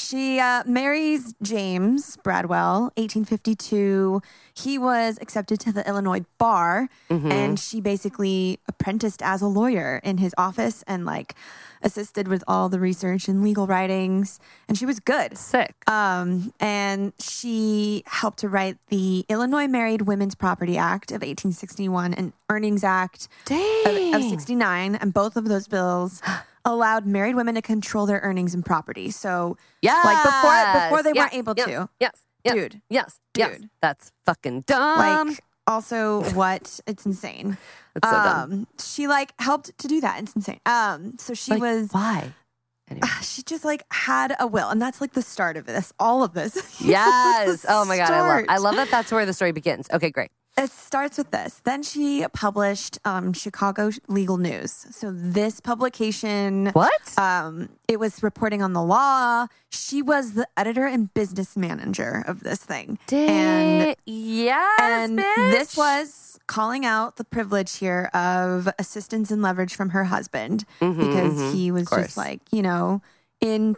[0.07, 4.21] She uh, marries James Bradwell, 1852.
[4.53, 7.31] He was accepted to the Illinois bar, Mm-hmm.
[7.31, 11.35] and she basically apprenticed as a lawyer in his office and like
[11.81, 14.39] assisted with all the research and legal writings.
[14.67, 15.37] And she was good.
[15.37, 15.73] Sick.
[15.89, 22.33] Um, and she helped to write the Illinois Married Women's Property Act of 1861 and
[22.49, 24.95] Earnings Act of, of 69.
[24.95, 26.21] And both of those bills
[26.67, 29.09] allowed married women to control their earnings and property.
[29.09, 31.89] So, yeah, like before, before they yes, weren't able yes, to.
[31.99, 32.11] Yes.
[32.43, 32.81] yes, Dude.
[32.89, 33.19] Yes.
[33.35, 33.57] Yes.
[33.57, 33.69] Dude.
[33.81, 35.29] That's fucking dumb.
[35.29, 36.79] Like, also, what?
[36.85, 37.57] It's insane.
[37.93, 38.51] That's so dumb.
[38.51, 40.21] um, she like helped to do that.
[40.21, 40.59] It's insane.
[40.65, 42.33] Um, so she Like, was, Why?
[42.89, 43.05] Anyway.
[43.21, 45.91] she just like had a will, and that's like the start of this.
[45.99, 46.55] All of this.
[46.81, 47.65] Yes.
[47.67, 48.45] Oh my god, I love.
[48.47, 48.89] I love that.
[48.89, 49.87] That's where the story begins.
[49.91, 50.29] Okay, great.
[50.59, 51.61] It starts with this.
[51.65, 54.71] Then she published um, Chicago Legal News.
[54.89, 57.17] So this publication, What?
[57.19, 59.45] um, it was reporting on the law.
[59.69, 64.79] She was the editor and business manager of this thing, and yes.
[64.81, 65.51] and bitch.
[65.51, 70.97] this was calling out the privilege here of assistance and leverage from her husband Mhm,
[70.97, 71.53] because mhm.
[71.53, 73.01] he was just like you know
[73.41, 73.75] in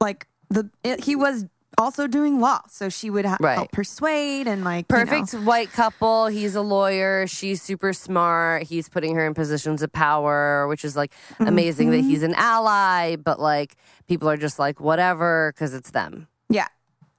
[0.00, 1.44] like the it, he was
[1.78, 3.54] also doing law, so she would ha- Right.
[3.54, 5.04] help persuade and like you know.
[5.04, 6.26] Perfect white couple.
[6.26, 7.26] He's a lawyer.
[7.26, 8.64] She's super smart.
[8.64, 13.16] He's putting her in positions of power, which is like amazing that he's an ally,
[13.16, 13.76] but like
[14.08, 16.26] people are just like, whatever, because it's them.
[16.48, 16.66] Yeah.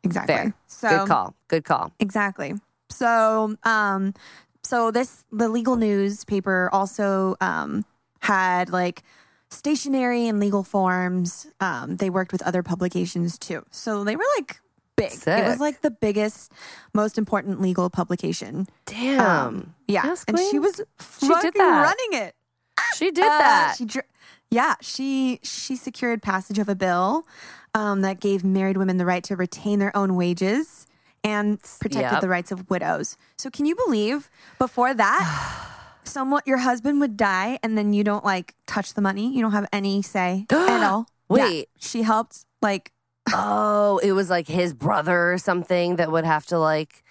[0.04, 0.36] exactly.
[0.36, 0.54] Fair.
[0.68, 1.36] So Good call.
[1.48, 1.92] Good call.
[2.00, 2.54] Exactly.
[2.90, 4.14] So, um,
[4.64, 7.86] so this the legal newspaper also um,
[8.20, 9.04] had like
[9.52, 11.48] stationery and legal forms.
[11.60, 14.60] Um, they worked with other publications too, so they were like
[14.96, 15.14] big.
[15.26, 16.52] It was like the biggest,
[16.94, 18.68] most important legal publication.
[18.86, 19.20] Damn.
[19.20, 20.82] Um, yeah, Yes, and she was
[21.20, 21.82] She did that.
[21.84, 22.36] running it.
[22.96, 23.76] she did Uh, that.
[23.78, 24.06] She, dr-
[24.50, 27.26] yeah, she she secured passage of a bill
[27.74, 30.86] um, that gave married women the right to retain their own wages
[31.24, 32.22] and protected Yep.
[32.22, 33.16] the rights of widows.
[33.38, 35.68] So can you believe before that,
[36.04, 39.52] someone your husband would die and then you don't like touch the money, you don't
[39.54, 41.08] have any say at all.
[41.30, 41.70] Yeah, Wait.
[41.80, 42.92] she helped like
[43.34, 47.04] oh, it was like his brother or something that would have to like,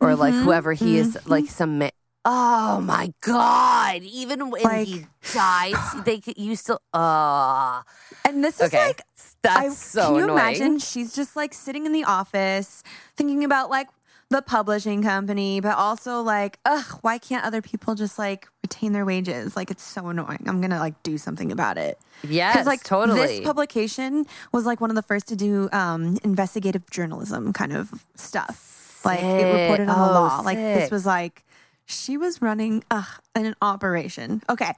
[0.00, 0.44] or like Mm-hmm.
[0.44, 1.78] whoever he is, like some.
[1.78, 1.90] Ma-
[2.24, 4.02] oh my god!
[4.02, 6.80] Even when Like- he dies, they could, you still.
[6.92, 7.82] Uh
[8.24, 8.88] and this is okay.
[8.88, 9.02] like
[9.42, 10.38] That's I, so can you annoying.
[10.38, 10.78] imagine?
[10.80, 12.82] She's just like sitting in the office
[13.16, 13.86] thinking about like
[14.30, 19.04] the publishing company, but also like, ugh, why can't other people just like retain their
[19.04, 19.54] wages?
[19.56, 20.42] Like, it's so annoying.
[20.46, 21.98] I'm gonna like do something about it.
[22.28, 23.20] Yes, like totally.
[23.20, 28.04] this publication was like one of the first to do um, investigative journalism kind of
[28.16, 29.00] stuff.
[29.04, 30.14] Like it reported on the Sick.
[30.14, 30.38] law.
[30.40, 31.44] Oh, Like this was like
[31.84, 34.42] she was running ugh, an operation.
[34.50, 34.72] Okay,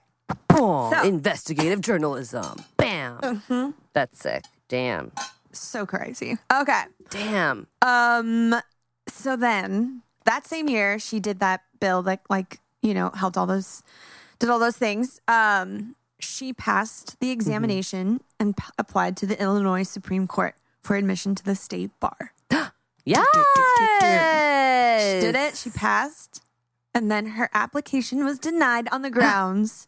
[0.48, 0.92] Boom.
[0.92, 2.56] So- Investigative journalism.
[2.76, 3.18] Bam.
[3.22, 3.70] Mm-hmm.
[3.94, 4.44] That's sick.
[4.68, 5.12] Damn.
[5.52, 6.36] so crazy.
[6.52, 6.82] Okay.
[7.08, 7.66] Damn.
[7.80, 8.54] Um.
[9.08, 13.46] So then that same year, she did that bill that, like, you know, helped all
[13.46, 13.82] those,
[14.38, 15.20] did all those things.
[15.28, 15.94] Um.
[16.20, 21.44] She passed the examination and p- applied to the Illinois Supreme Court for admission to
[21.44, 22.32] the state bar.
[23.04, 23.24] Yes.
[25.14, 25.56] She did it.
[25.56, 26.42] She passed,
[26.92, 29.86] and then her application was denied on the grounds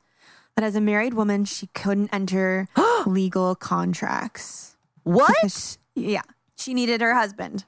[0.55, 2.69] that as a married woman, she couldn't enter
[3.07, 4.77] legal contracts.
[5.03, 5.51] What?
[5.51, 6.23] She- yeah,
[6.57, 7.65] she needed her husband.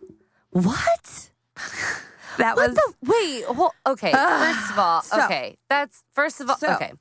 [0.51, 1.31] What?
[2.39, 2.93] That What was the?
[3.13, 3.45] Wait.
[3.45, 4.11] Hold, okay.
[4.13, 5.59] First of all, So- okay.
[5.69, 6.57] That's first of all.
[6.57, 6.93] So- okay.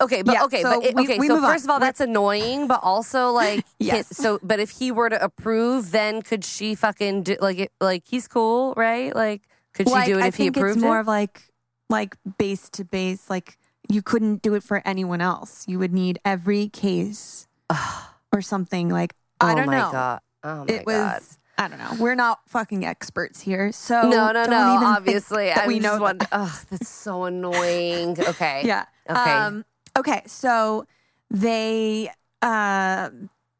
[0.00, 1.18] Okay, but Yeah, okay, so but it, we- okay.
[1.18, 1.50] we so move on.
[1.52, 4.08] first of all, We're- that's annoying, but also like, Yes.
[4.08, 7.72] hit- so, but if he were to approve, then could she fucking do like it?
[7.80, 9.14] Like he's cool, right?
[9.14, 9.42] Like,
[9.74, 11.00] could she like, do it I if he think approved it's more it?
[11.00, 11.42] of like
[11.90, 13.28] like base to base.
[13.30, 13.58] Like
[13.90, 15.64] you couldn't do it for anyone else.
[15.68, 17.46] You would need every case
[18.32, 18.88] or something.
[18.88, 19.92] Like I oh don't my know.
[19.92, 20.20] god!
[20.44, 20.94] Oh my it was.
[20.96, 21.22] god!
[21.58, 21.96] I don't know.
[21.98, 24.74] We're not fucking experts here, so No, no, don't no.
[24.76, 26.02] even Obviously, I we just know.
[26.02, 26.24] want.
[26.32, 28.16] Oh, that's so annoying.
[28.28, 28.62] Okay.
[28.64, 28.84] Yeah.
[29.08, 29.32] Okay.
[29.32, 29.64] Um,
[29.96, 30.22] okay.
[30.26, 30.86] So
[31.30, 32.10] they,
[32.42, 33.10] uh,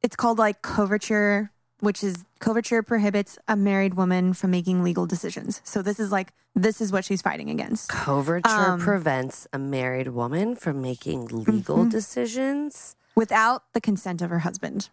[0.02, 5.60] it's called like coverture, which is coverture prohibits a married woman from making legal decisions.
[5.64, 7.88] So this is like this is what she's fighting against.
[7.88, 11.88] Coverture Um, prevents a married woman from making legal Mm-hmm.
[11.90, 12.96] decisions.
[13.14, 14.90] without the consent of her husband.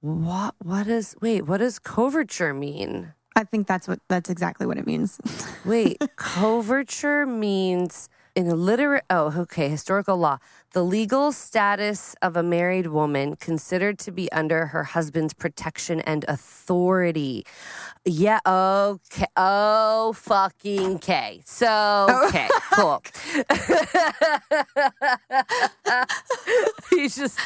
[0.00, 0.54] What?
[0.62, 1.16] What is?
[1.20, 1.46] Wait.
[1.46, 3.14] What does coverture mean?
[3.34, 5.20] I think that's what that's exactly what it means.
[5.64, 6.02] Wait.
[6.16, 9.04] coverture means in a literate.
[9.10, 9.68] Oh, okay.
[9.68, 10.38] Historical law.
[10.74, 16.26] The legal status of a married woman considered to be under her husband's protection and
[16.28, 17.46] authority.
[18.04, 18.40] Yeah.
[18.46, 19.24] Okay.
[19.36, 21.40] Oh, fucking K.
[21.46, 22.48] So okay.
[22.72, 23.02] Cool.
[26.92, 27.38] you just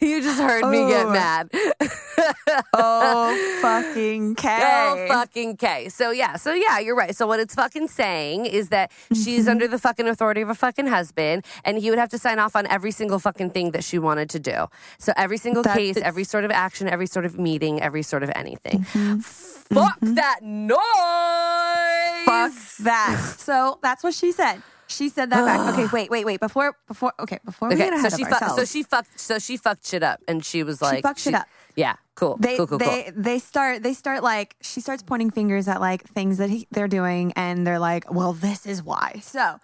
[0.00, 1.10] you just heard me get Oh.
[1.12, 1.50] mad.
[2.74, 4.58] oh fucking K.
[4.62, 5.88] Oh fucking K.
[5.88, 7.14] So yeah, so yeah, you're right.
[7.16, 9.22] So what it's fucking saying is that Mm-hmm.
[9.22, 12.38] she's under the fucking authority of a fucking husband, and he would have to sign
[12.38, 14.66] off on every single fucking thing that she wanted to do.
[14.98, 18.02] So every single That case, is- every sort of action, every sort of meeting, every
[18.02, 18.80] sort of anything.
[18.92, 19.18] Mm-hmm.
[19.20, 22.24] Fuck that noise.
[22.24, 22.52] Fuck
[22.84, 23.34] that.
[23.38, 24.62] So that's what she said.
[24.86, 25.72] She said that back.
[25.74, 26.40] Okay, wait, wait, wait.
[26.40, 28.56] Before, before, okay, before we Okay, get so she of fucked.
[28.56, 29.18] So she fucked.
[29.18, 31.46] So she fucked shit up, and she was like, she fucked shit up.
[31.74, 33.12] Yeah, cool, they cool, cool, they cool.
[33.16, 36.86] they start they start like she starts pointing fingers at like things that he, they're
[36.88, 39.20] doing, and they're like, well, this is why.
[39.22, 39.58] So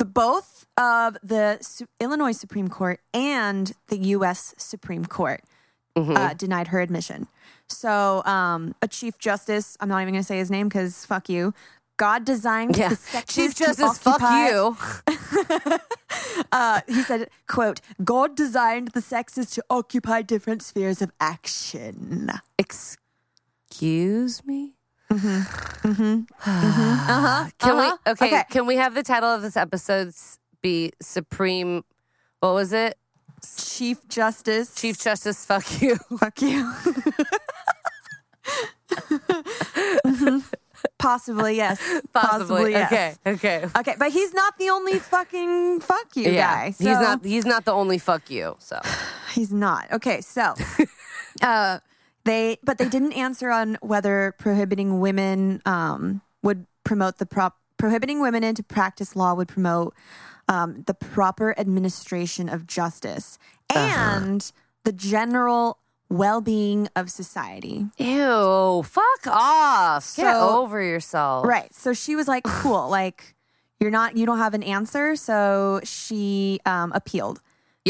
[0.00, 4.54] the both of the Su- Illinois Supreme Court and the U.S.
[4.56, 5.42] Supreme Court
[5.96, 6.16] Mm-hmm.
[6.16, 7.26] uh, denied her admission.
[7.68, 11.28] So um, a chief justice, I'm not even going to say his name because fuck
[11.28, 11.52] you.
[11.96, 14.76] God designed Yeah, the sexes Chief to Justice, fuck you.
[16.52, 24.44] Uh, he said, "quote God designed the sexes to occupy different spheres of action." Excuse
[24.46, 24.74] me.
[25.10, 25.44] Uh-huh.
[25.82, 27.96] Can uh-huh.
[28.06, 28.12] we?
[28.12, 28.44] Okay, Okay.
[28.50, 30.12] Can we have the title of this episode
[30.62, 31.84] be Supreme?
[32.40, 32.96] What was it?
[33.56, 34.74] Chief Justice.
[34.74, 35.44] Chief Justice.
[35.44, 35.96] Fuck you.
[36.18, 36.72] Fuck you.
[40.06, 40.44] Mhm.
[40.98, 41.80] Possibly, yes.
[42.12, 42.72] Possibly.
[42.72, 43.18] yes.
[43.26, 43.34] Okay.
[43.34, 43.66] Okay.
[43.76, 46.54] Okay, but he's not the only fucking fuck you yeah.
[46.54, 46.66] guy.
[46.70, 47.24] he's not.
[47.24, 48.56] He's not the only fuck you.
[48.58, 48.80] So
[49.32, 49.92] He's not.
[49.92, 50.54] Okay, so
[51.42, 51.78] uh
[52.24, 58.20] They, but they didn't answer on whether prohibiting women um, would promote the prop prohibiting
[58.20, 59.94] women into practice law would promote
[60.48, 63.38] um, the proper administration of justice
[63.74, 64.52] and
[64.84, 65.78] the general
[66.10, 67.86] well-being of society.
[67.96, 70.14] Ew, fuck off.
[70.16, 71.46] Get So- over yourself.
[71.46, 71.72] Right.
[71.74, 73.34] So she was like, "Cool, like
[73.78, 77.38] you're not, you don't have an answer." So she um, appealed.
[77.38, 77.42] So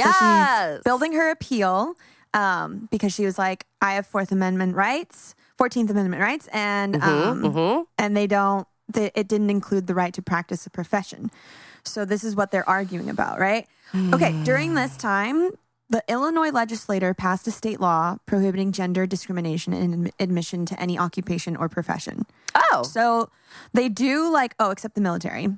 [0.05, 0.75] Yes.
[0.77, 1.95] she's building her appeal
[2.35, 7.43] um, because she was like, "I have Fourth Amendment rights, Fourteenth Amendment rights, and um,
[7.43, 7.87] mhm.
[7.99, 8.67] and they don't.
[8.93, 11.31] They, it didn't include the right to practice a profession.
[11.85, 13.67] So this is what they're arguing about, right?
[14.13, 14.33] Okay.
[14.45, 15.53] During this time.
[15.93, 20.97] The Illinois legislator passed a state law prohibiting gender discrimination in admi- admission to any
[20.97, 22.27] occupation or profession.
[22.55, 22.85] Oh.
[22.85, 23.29] So
[23.73, 25.49] they do like oh, except the military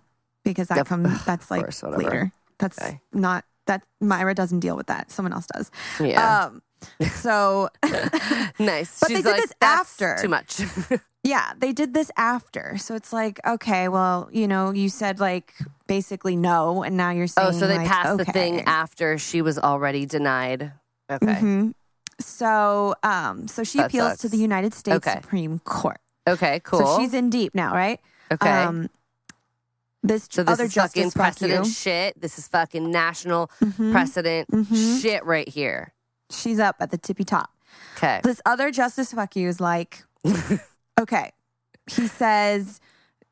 [0.43, 0.87] because that Yep.
[0.87, 2.33] comes that's like course, later.
[2.59, 3.03] That's Okay.
[3.13, 5.11] not that Myra doesn't deal with that.
[5.11, 5.71] Someone else does.
[6.01, 6.45] Yeah.
[6.45, 6.63] Um,
[7.15, 7.69] so
[8.59, 9.01] nice.
[9.01, 10.61] but they did like, this "That's after." Too much.
[11.25, 12.77] yeah, they did this after.
[12.79, 15.55] So it's like okay, well, you know, you said like
[15.87, 19.43] basically no, and now you're saying oh, so they like, passed the thing after she
[19.43, 20.73] was already denied.
[21.11, 21.27] Okay.
[21.27, 21.75] Mhm.
[22.21, 25.21] So um, so she That appeals to the United States Okay.
[25.21, 25.99] Supreme Court.
[26.29, 26.85] Okay, cool.
[26.85, 28.01] So she's in deep now, right?
[28.31, 28.51] okay.
[28.65, 28.89] Um,
[30.03, 31.73] this so this other is fucking precedent you.
[31.73, 32.21] shit.
[32.21, 33.93] This is fucking national Mhm.
[33.93, 35.01] precedent Mhm.
[35.01, 35.93] shit right here.
[36.31, 37.51] She's up at the tippy top.
[37.97, 38.21] Okay.
[38.25, 40.05] This other justice fuck you is like,
[41.01, 41.33] okay.
[41.91, 42.81] He says,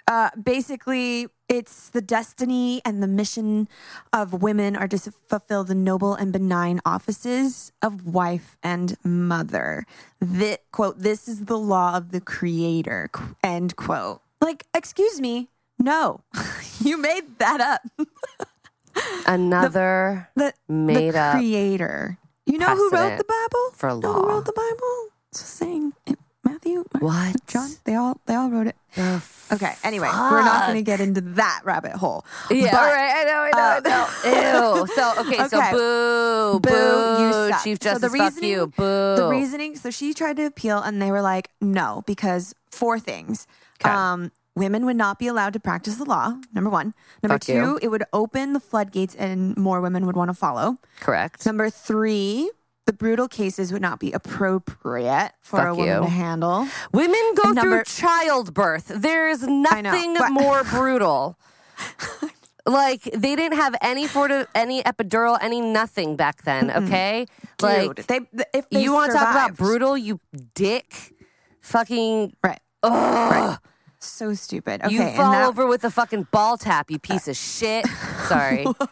[0.09, 3.69] uh, basically, it's the destiny and the mission
[4.13, 9.85] of women are to fulfill the noble and benign offices of wife and mother.
[10.23, 13.09] Thi- quote, this is the law of the creator,
[13.43, 14.21] end quote.
[14.41, 15.49] Like, excuse me,
[15.81, 16.21] no,
[16.81, 17.83] you made that up.
[19.27, 22.19] Another The, Made the up creator.
[22.47, 23.71] You know who wrote the Bible?
[23.75, 25.09] for know who wrote the Bible?
[25.31, 27.47] It's saying it- Matthew, Mark, What?
[27.47, 27.71] John.
[27.85, 28.77] They all they all wrote it.
[28.97, 29.73] The Okay.
[29.85, 32.25] Anyway, we're not going to get into that rabbit hole.
[32.51, 33.15] Yeah, But- right.
[33.17, 34.79] I know, I know, I know.
[34.81, 34.87] Ew.
[34.95, 37.63] So okay, so boo, Boo, boo, you suck.
[37.63, 39.17] Chief So the Justice, fuck reasoning- you, boo.
[39.17, 43.47] The reasoning, so she tried to appeal, and they were like, no, because four things.
[43.79, 43.91] 'Kay.
[43.91, 46.35] Um, women would not be allowed to practice the law.
[46.53, 46.95] Number one.
[47.23, 47.79] Number Fuck two, you.
[47.83, 50.77] it would open the floodgates, and more women would want to follow.
[51.01, 51.45] Correct.
[51.47, 52.51] Number three,
[52.87, 56.01] the brutal cases would not be appropriate for a woman you.
[56.03, 56.67] to handle.
[56.93, 58.89] Women go number- through childbirth.
[58.89, 61.39] There is know, nothing but- more brutal.
[62.67, 66.71] Like they didn't have any sort of any epidural, any nothing back then.
[66.71, 67.27] Okay,
[67.63, 68.21] like Dude, they
[68.53, 70.21] if they you want to talk about brutal, you
[70.55, 71.15] dick,
[71.63, 72.37] fucking.
[72.45, 72.61] right?
[72.83, 73.59] Ugh.
[74.03, 74.83] So stupid.
[74.83, 77.87] Okay, You fall that- over with a fucking ball tap, you piece of shit.
[78.29, 78.65] Sorry.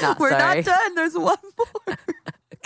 [0.00, 0.56] not We're sorry.
[0.56, 0.94] not done.
[0.94, 1.36] There's one
[1.86, 1.96] more.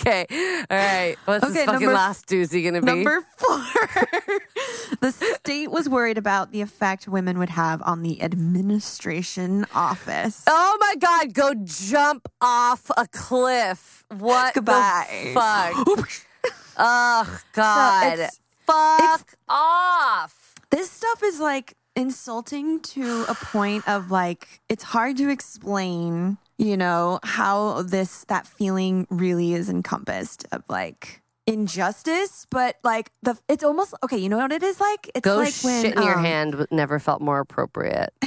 [0.01, 0.25] Okay.
[0.69, 1.15] All right.
[1.25, 2.85] What's Okay, this fucking number- last doozy gonna be?
[2.87, 3.57] Number four.
[5.01, 10.43] the state was worried about the effect women would have on the administration office.
[10.47, 14.03] Oh my god, go jump off a cliff.
[14.17, 15.31] What Goodbye.
[15.33, 16.09] the fuck?
[16.77, 18.13] oh god.
[18.13, 20.55] it's- fuck off.
[20.69, 26.77] This stuff is like insulting to a point of like it's hard to explain, you
[26.77, 33.63] know, how this that feeling really is encompassed of like injustice, but like the it's
[33.63, 35.11] almost okay, you know what it is like?
[35.13, 38.13] It's Go like when shit in your um, hand never felt more appropriate.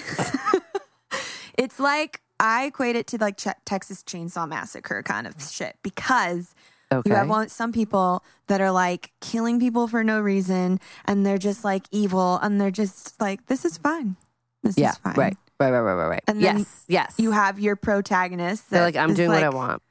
[1.56, 6.54] It's like I equate it to like Texas Chainsaw Massacre kind of shit because
[6.92, 7.10] Okay.
[7.10, 11.38] you have one, some people that are like killing people for no reason and they're
[11.38, 14.16] just like evil and they're just like this is fine.
[14.62, 14.90] This yeah.
[14.90, 15.14] is fine.
[15.14, 15.36] Right.
[15.58, 15.70] Right.
[15.70, 15.80] Right.
[15.80, 15.94] Right.
[15.94, 16.08] Right.
[16.08, 16.22] Right.
[16.28, 16.84] And yes.
[16.86, 17.14] Yes.
[17.18, 18.70] You have your protagonist.
[18.70, 19.82] They're like, I'm doing what I want.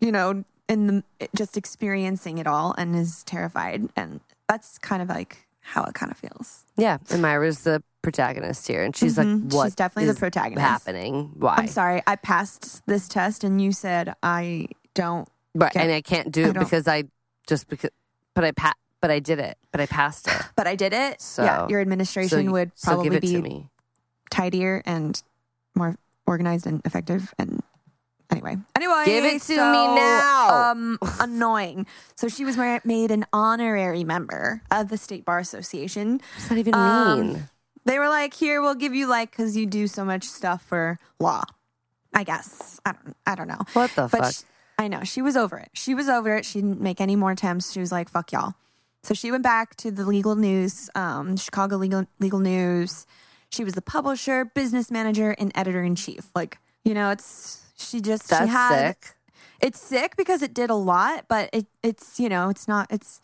[0.00, 1.04] You know, the
[1.36, 6.10] just experiencing it all and is terrified, and that's kind of like how it kind
[6.10, 6.64] of feels.
[6.76, 6.98] Yeah.
[7.10, 9.44] And Myra's the protagonist here, and she's Mhm.
[9.44, 9.64] like, "What?
[9.66, 10.66] She's definitely the protagonist.
[10.66, 11.32] Happening?
[11.34, 11.56] Why?
[11.58, 15.28] I'm sorry, I passed this test, and you said I don't.
[15.54, 15.70] Right.
[15.74, 15.82] Okay.
[15.82, 17.04] And I can't do it don't- because I
[17.46, 17.90] just because,
[18.34, 19.56] but I pa- but I did it.
[19.72, 20.34] But I passed it.
[20.56, 21.20] But I did it.
[21.20, 23.66] So- yeah, your administration so, would so probably be
[24.30, 25.22] tidier and
[25.74, 27.62] more organized and effective and
[28.30, 30.70] anyway anyway Give it to me now.
[30.70, 36.38] um annoying so she was made an honorary member of the state bar association What
[36.38, 37.48] does that even Um, mean?
[37.86, 40.98] they were like here we'll give you like because you do so much stuff for
[41.18, 41.42] law
[42.14, 44.32] i guess i don't i don't know What the but fuck?
[44.32, 44.42] sh-
[44.80, 45.68] I know she was over it.
[45.74, 46.44] She was over it.
[46.44, 47.72] She didn't make any more attempts.
[47.72, 48.54] She was like, "Fuck y'all."
[49.02, 53.06] So she went back to the legal news, um, Chicago legal legal news.
[53.50, 56.30] She was the publisher, business manager, and editor in chief.
[56.34, 59.14] Like you know, it's she just That's she had sick.
[59.60, 63.20] it's sick because it did a lot, but it it's you know it's not it's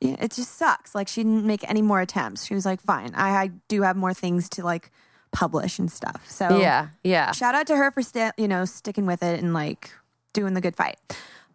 [0.00, 0.94] it just sucks.
[0.94, 2.46] Like she didn't make any more attempts.
[2.46, 4.90] She was like, fine, I, I do have more things to like
[5.32, 6.24] publish and stuff.
[6.28, 7.32] So Yeah, yeah.
[7.32, 9.90] shout out to her for sta- you know sticking with it and like
[10.32, 10.96] doing the good fight.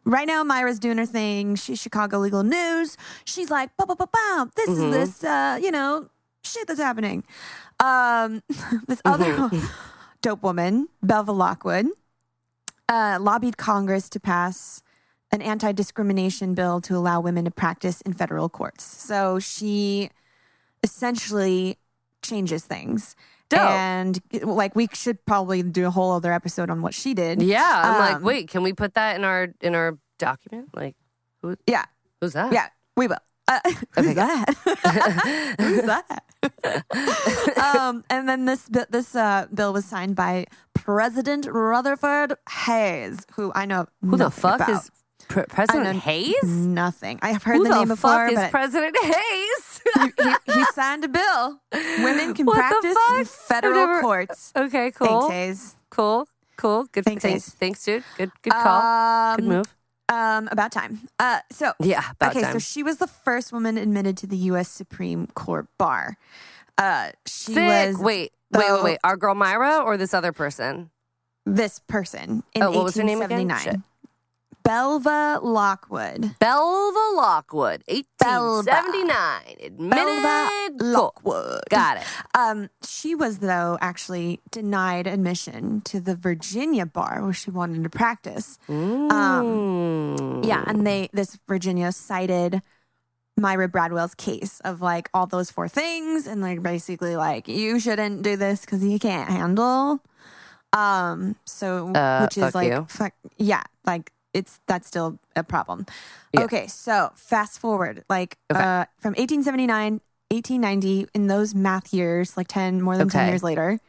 [0.03, 1.55] Right now, Myra's doing her thing.
[1.55, 2.95] She's Chicago Legal News.
[3.25, 4.49] She's like, ba ba ba ba.
[4.55, 4.93] This Mm-hmm.
[4.93, 6.09] is this, uh, you know,
[6.43, 7.23] shit that's happening.
[7.79, 8.41] Um,
[8.87, 9.65] this other Mm-hmm.
[10.21, 11.87] dope woman, Belva Lockwood,
[12.89, 14.81] uh, lobbied Congress to pass
[15.31, 18.83] an anti-discrimination bill to allow women to practice in federal courts.
[18.83, 20.09] So she
[20.83, 21.77] essentially
[22.21, 23.15] changes things.
[23.49, 23.59] Dope.
[23.61, 27.41] And like we should probably do a whole other episode on what she did.
[27.41, 30.69] Yeah, I'm like, Um, wait, can we put that in our in our document?
[30.75, 30.95] Like,
[31.41, 31.85] who, Yeah.
[32.21, 32.51] who's that?
[32.51, 33.17] Yeah, we will.
[33.47, 33.59] Uh,
[33.95, 35.55] who's that?
[35.59, 36.21] who's that?
[37.57, 42.33] um, and then this this uh, bill was signed by President Rutherford
[42.65, 44.69] Hayes, who I know Who the fuck about.
[44.69, 44.91] is
[45.27, 46.43] Pre- President Hayes?
[46.43, 47.19] nothing.
[47.21, 49.81] I have heard Who the the, name before, fuck is President Hayes?
[50.17, 51.59] he, he, he signed a bill.
[51.73, 54.51] Women can What practice in federal never- courts.
[54.55, 55.75] okay, cool, Thanks, Hayes.
[55.89, 56.85] cool, cool.
[56.91, 58.03] Good, Thanks, thanks, thanks, dude.
[58.17, 59.35] Good, good call.
[59.37, 59.75] good Um, move.
[60.07, 60.99] Um, about time.
[61.17, 62.53] Uh, so Yeah, about okay, time.
[62.53, 64.69] so she was the first woman admitted to the U.S.
[64.69, 66.17] Supreme Court bar.
[66.77, 67.63] Uh, she Sick.
[67.95, 68.99] was Wait, wait, wait, wait.
[69.03, 70.91] Our girl Myra or this other person?
[71.47, 73.47] this person in Oh, what was her name again?
[73.47, 73.83] 1879.
[74.65, 76.35] Belva Lockwood.
[76.39, 77.83] Belva Lockwood,
[78.19, 78.63] Belva.
[78.71, 79.55] 1879.
[79.63, 79.95] Admitted.
[79.95, 81.61] Belva Lockwood.
[81.69, 82.03] Got it.
[82.33, 87.89] Um, she was though actually denied admission to the Virginia bar where she wanted to
[87.89, 88.57] practice.
[88.67, 90.45] Mm.
[90.45, 92.61] Yeah, and they this Virginia cited
[93.37, 98.23] Myra Bradwell's case of like all those four things, and like basically like you shouldn't
[98.23, 99.99] do this because you can't handle.
[100.73, 102.85] Um, so Uh, which is fuck like you.
[102.89, 105.85] fuck yeah, like it's that's still a problem.
[106.33, 106.43] Yeah.
[106.45, 108.59] Okay, so fast forward like Okay.
[108.61, 110.01] uh from 1879.
[110.31, 113.79] 1890 in those math years like 10 more than 10 years later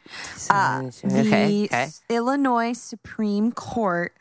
[0.50, 4.12] uh, the okay, okay, S- illinois supreme court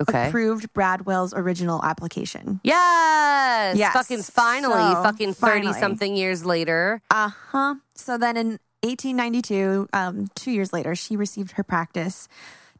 [0.00, 0.28] okay.
[0.28, 3.76] approved bradwell's original application Yes.
[3.76, 3.92] Yes.
[3.92, 7.02] Fucking finally, So, fucking 30 something years later.
[7.10, 7.74] Uh huh.
[7.96, 8.48] So then in
[8.82, 12.28] 1892, um, two years later, she received her practice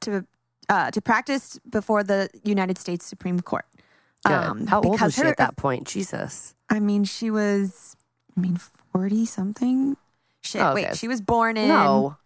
[0.01, 0.25] to
[0.69, 3.65] uh, to practice before the United States Supreme Court.
[4.25, 5.87] Um, How old was she her- at that point?
[5.87, 6.55] Jesus.
[6.69, 7.97] I mean, she was,
[8.37, 8.57] I mean,
[8.93, 9.97] 40 something.
[10.43, 10.61] Shit.
[10.63, 10.87] Oh, okay.
[10.89, 12.17] Wait, she was born in No.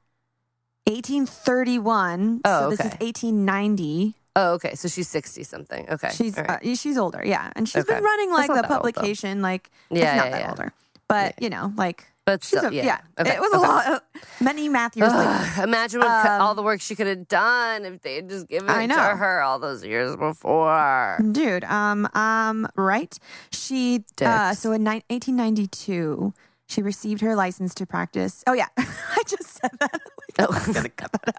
[0.86, 2.40] 1831.
[2.45, 3.05] Oh, so this is okay.
[3.07, 4.14] 1890.
[4.34, 4.74] Oh, okay.
[4.74, 5.88] So she's 60 something.
[5.90, 6.11] Okay.
[6.12, 6.51] She's right.
[6.64, 7.95] uh, she's older, yeah, and she's Okay.
[7.95, 9.43] been running like the that old, publication.
[9.43, 10.51] like Yeah, it's not yeah, that yeah.
[10.51, 10.72] older,
[11.09, 12.84] but you know, like but she's still, a, yeah.
[12.84, 12.98] yeah.
[13.18, 13.64] Okay, It was okay.
[13.64, 14.00] a lot, of,
[14.40, 15.10] many math years.
[15.12, 18.46] Ugh, imagine what, Um, all the work she could have done if they had just
[18.48, 21.18] given it to her all those years before.
[21.32, 23.18] Dude, um, um, right?
[23.50, 26.32] She, uh, so in ni- 1892,
[26.66, 28.42] she received her license to practice.
[28.46, 30.00] Oh yeah, I just said that.
[30.38, 30.46] Oh.
[30.50, 31.34] I'm gonna cut that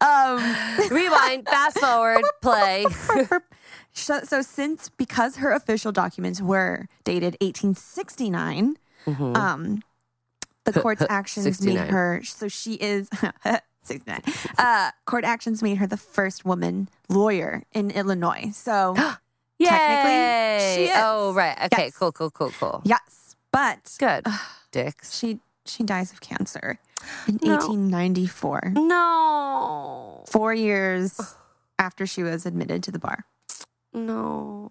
[0.00, 0.40] out.
[0.40, 2.84] Um, Rewind, fast forward, play.
[3.92, 9.36] so, so since because her official documents were dated 1869, Mm-hmm.
[9.36, 9.80] um,
[10.72, 12.20] the court's actions made her.
[12.24, 13.08] So she is.
[13.82, 14.20] 69.
[14.58, 18.50] Uh, court actions made her the first woman lawyer in Illinois.
[18.52, 18.94] So
[19.62, 20.96] Technically, she is.
[20.96, 21.56] Oh, right.
[21.72, 21.96] Okay, Yes.
[21.96, 22.82] cool, cool, cool, cool.
[22.84, 24.26] yes, but Good.
[24.72, 25.16] Dicks.
[25.18, 26.78] she she dies of cancer
[27.26, 27.54] in No.
[27.56, 30.24] 1894, No.
[30.28, 31.18] four years
[31.78, 33.24] after she was admitted to the bar.
[33.94, 34.70] No.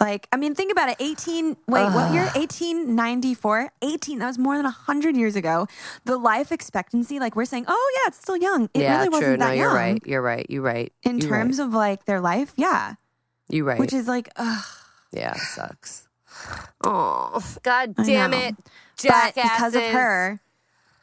[0.00, 0.96] Like, I mean, think about it.
[1.00, 2.22] 18, wait, what year?
[2.34, 3.70] 1894?
[3.82, 5.66] 18, that was more than 100 years ago.
[6.04, 8.70] The life expectancy, like, we're saying, oh, yeah, it's still young.
[8.74, 9.36] It yeah, really wasn't true.
[9.38, 9.74] that no, you're young.
[9.74, 10.02] right.
[10.06, 10.46] You're right.
[10.48, 10.92] You're right.
[11.02, 12.94] In You're terms of like their life, yeah.
[13.48, 13.80] you're right.
[13.80, 14.64] Which is like, ugh.
[15.12, 16.06] yeah, it sucks.
[16.84, 18.38] Oh, god damn know.
[18.38, 18.54] it.
[19.02, 20.40] But because of her,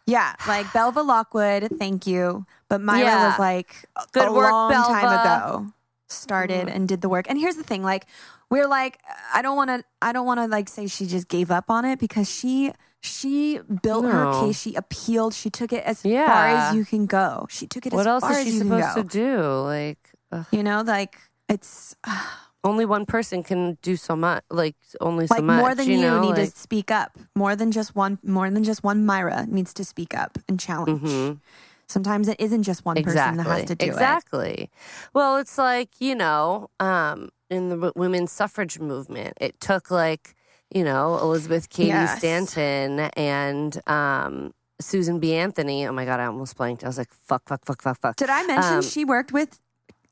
[0.05, 2.45] yeah, like Belva Lockwood, thank you.
[2.69, 3.29] But Myra Yeah.
[3.29, 5.73] was like a- Good a work, long time ago
[6.07, 6.75] started mm.
[6.75, 7.25] and did the work.
[7.29, 8.05] And here's the thing, like
[8.49, 8.99] we're like
[9.33, 11.85] I don't want to I don't want to like say she just gave up on
[11.85, 12.71] it because she
[13.01, 14.09] she built No.
[14.11, 17.45] her case, she appealed, she took it as far as you can go.
[17.49, 19.41] She took it What as else far is as she supposed to do?
[19.61, 19.99] Like,
[20.31, 20.45] ugh.
[20.51, 21.17] You know, like
[21.47, 21.95] it's
[22.63, 24.43] only one person can do so much.
[24.49, 25.59] Like, only so like much.
[25.59, 26.19] more than you, know?
[26.21, 27.15] need like, to speak up.
[27.35, 31.01] More than just one more than just one Myra needs to speak up and challenge.
[31.03, 31.39] Mhm.
[31.87, 33.89] Sometimes it isn't just one person that has to do it.
[33.89, 34.71] exactly.
[35.13, 40.35] Well, it's like you know, um, in the women's suffrage movement, it took like
[40.73, 42.17] you know Elizabeth Cady Yes.
[42.19, 45.33] Stanton and um, Susan B.
[45.35, 45.85] Anthony.
[45.87, 46.83] Oh my god, I almost blanked.
[46.83, 48.15] I was like, fuck, fuck, fuck, fuck, fuck.
[48.15, 49.59] Did I mention Um, she worked with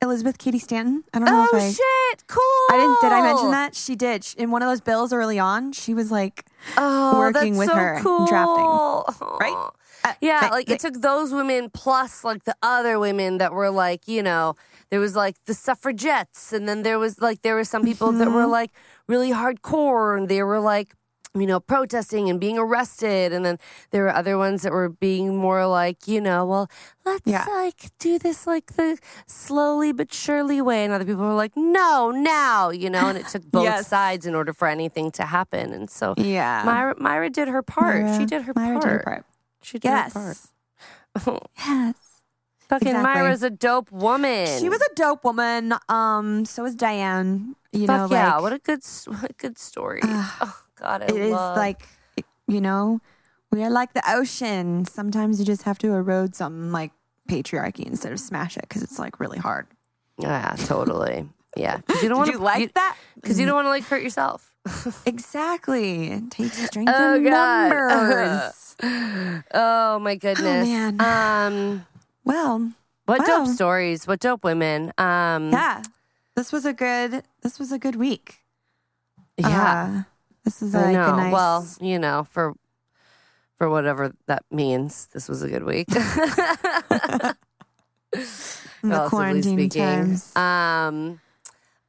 [0.01, 1.03] Elizabeth Cady Stanton.
[1.13, 1.71] I don't know Oh if I.
[1.71, 2.27] shit!
[2.27, 2.41] Cool.
[2.69, 3.01] I didn't.
[3.01, 5.71] Did I mention that she did She- in one of those bills early on?
[5.71, 6.45] She was like,
[6.77, 8.25] Oh, working with so her cool.
[8.27, 9.69] drafting, right?
[10.05, 13.53] uh, Yeah, th- like th- it took those women plus like the other women that
[13.53, 14.55] were like, you know,
[14.93, 18.27] there was like the suffragettes, and then there was like there were some people that
[18.27, 18.35] Mm-hmm.
[18.37, 18.69] were like
[19.07, 20.93] really hardcore, and they were like,
[21.33, 23.57] you know, protesting and being arrested, and then
[23.89, 26.67] there were other ones that were being more like, you know, well,
[27.09, 27.45] let's Yeah.
[27.49, 32.11] like do this like the slowly but surely way, and other people were like, no,
[32.11, 33.87] now, you know, and it took both Yes.
[33.87, 36.61] sides in order for anything to happen, and so yeah.
[36.69, 38.05] Myra, Myra did her part.
[38.15, 38.83] she did her Myra part.
[38.83, 39.25] did her part.
[39.63, 40.37] She did her part.
[41.57, 42.02] Yes.
[42.73, 43.13] Fucking Exactly.
[43.21, 44.47] Myra's a dope woman.
[44.59, 45.73] She was a dope woman.
[45.89, 47.55] Um, so was Diane.
[47.71, 48.33] You Fuck know, yeah!
[48.33, 49.99] like what a good, what a good story.
[50.03, 51.87] Ah, oh God, I it is like,
[52.47, 52.99] you know,
[53.51, 54.85] we are like the ocean.
[54.85, 56.91] Sometimes you just have to erode some like
[57.29, 59.67] patriarchy instead of smash it because it's like really hard.
[60.17, 61.29] yeah, totally.
[61.55, 62.97] Yeah, you don't want you like that?
[63.15, 64.49] because you don't want to like hurt yourself.
[65.05, 66.07] Exactly.
[66.07, 67.69] It takes strength Oh, in God.
[67.69, 68.75] numbers.
[69.53, 70.67] oh my goodness.
[70.67, 71.01] Oh, man.
[71.01, 71.85] Um,
[72.23, 72.71] well,
[73.05, 73.25] what Wow.
[73.25, 74.07] dope stories?
[74.07, 74.91] What dope women?
[74.97, 75.83] Um, yeah.
[76.35, 77.23] This was a good.
[77.41, 78.41] This was a good week.
[79.37, 80.01] yeah.
[80.01, 80.03] Uh,
[80.43, 81.31] this is like a nice.
[81.33, 82.53] Well, you know, for
[83.57, 85.87] for whatever that means, this was a good week.
[88.11, 89.81] the quarantine speaking.
[89.81, 90.35] times.
[90.35, 91.19] Um,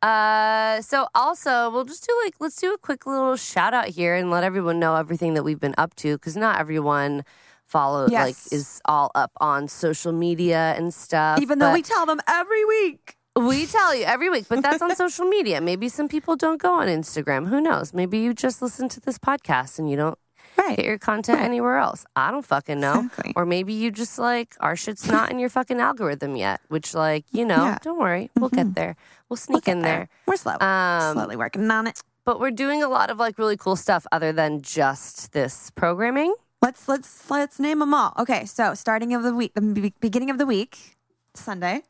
[0.03, 4.15] uh, so also we'll just do like let's do a quick little shout out here
[4.15, 7.25] and let everyone know everything that we've been up to because not everyone
[7.67, 8.27] follow Yes.
[8.27, 11.41] like is all up on social media and stuff.
[11.41, 13.17] Even though we tell them every week.
[13.37, 15.61] we tell you every week, but that's on social media.
[15.61, 17.49] Maybe some people don't go on Instagram.
[17.49, 17.93] Who knows?
[17.93, 20.19] Maybe you just listen to this podcast and you don't
[20.57, 20.77] Right.
[20.77, 22.07] get your content anywhere else.
[22.15, 23.01] I don't fucking know.
[23.07, 23.33] Exactly.
[23.35, 27.25] Or maybe you just like our shit's not in your fucking algorithm yet, which like,
[27.33, 27.79] you know, Yeah.
[27.83, 28.31] don't worry.
[28.37, 28.95] We'll get there.
[29.29, 30.09] We'll sneak We'll in get there.
[30.27, 30.57] We're slow.
[30.61, 32.01] Um, slowly working on it.
[32.25, 36.33] But we're doing a lot of like really cool stuff other than just this programming.
[36.65, 38.15] Let's let's let's name them all.
[38.19, 40.97] Okay, so starting of the week, the beginning of the week,
[41.35, 41.83] Sunday.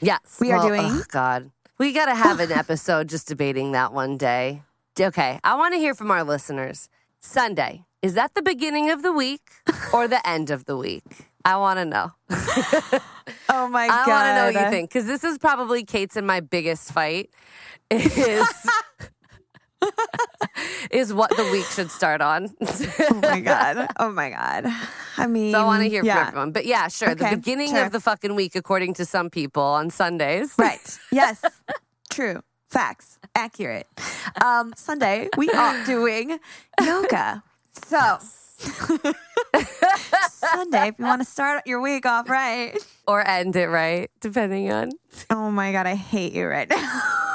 [0.00, 0.38] Yes.
[0.40, 1.50] We are doing- ugh, God.
[1.76, 4.62] We got to have an episode just debating that one day.
[4.98, 5.40] Okay.
[5.44, 6.88] I want to hear from our listeners.
[7.20, 9.42] Sunday, is that the beginning of the week
[9.92, 11.04] or the end of the week?
[11.44, 12.12] I want to know.
[13.48, 14.08] Oh my god!
[14.08, 16.92] I want to know what you think because this is probably Kate's and my biggest
[16.92, 17.30] fight.
[17.90, 18.46] Is
[20.90, 22.54] is what the week should start on.
[22.60, 23.88] Oh my god!
[23.98, 24.66] Oh my god!
[25.16, 26.14] I mean, so I want to hear yeah.
[26.14, 26.52] from everyone.
[26.52, 27.14] But yeah, sure.
[27.14, 27.84] the beginning sure.
[27.84, 30.54] of the fucking week, according to some people, on Sundays.
[30.58, 30.80] Right.
[31.12, 31.44] Yes.
[32.10, 32.42] True.
[32.68, 33.18] Facts.
[33.36, 33.86] Accurate.
[34.44, 36.40] Um, Sunday, we are doing
[36.80, 37.44] yoga.
[37.86, 38.18] So,
[40.28, 42.76] Sunday, if you want to start your week off right.
[43.06, 44.90] Or end it right, depending on.
[45.30, 47.30] Oh my God, I hate you right now.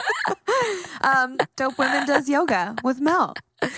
[1.02, 3.34] um, Dope Women does yoga with Mel.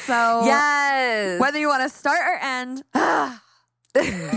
[0.07, 1.41] So, Yes.
[1.41, 2.83] whether you want to start or end,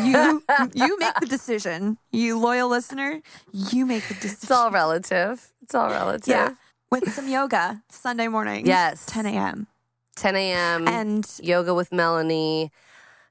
[0.05, 1.97] you you make the decision.
[2.11, 3.21] You loyal listener,
[3.53, 4.39] you make the decision.
[4.43, 5.51] It's all relative.
[5.61, 6.27] It's all relative.
[6.27, 6.53] Yeah.
[6.89, 8.65] With some yoga Sunday morning.
[8.65, 9.05] Yes.
[9.07, 9.67] 10 a.m.
[10.15, 10.87] 10 a.m.
[10.87, 12.71] And yoga with Melanie.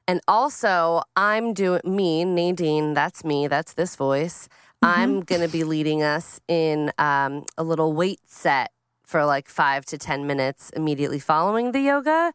[0.09, 4.49] And also, I'm doing me, Nadine, that's me, that's this voice.
[4.83, 5.03] Mm-hmm.
[5.03, 8.71] I'm going to be leading us in um, a little weight set
[9.05, 12.33] for like five to 10 minutes immediately following the yoga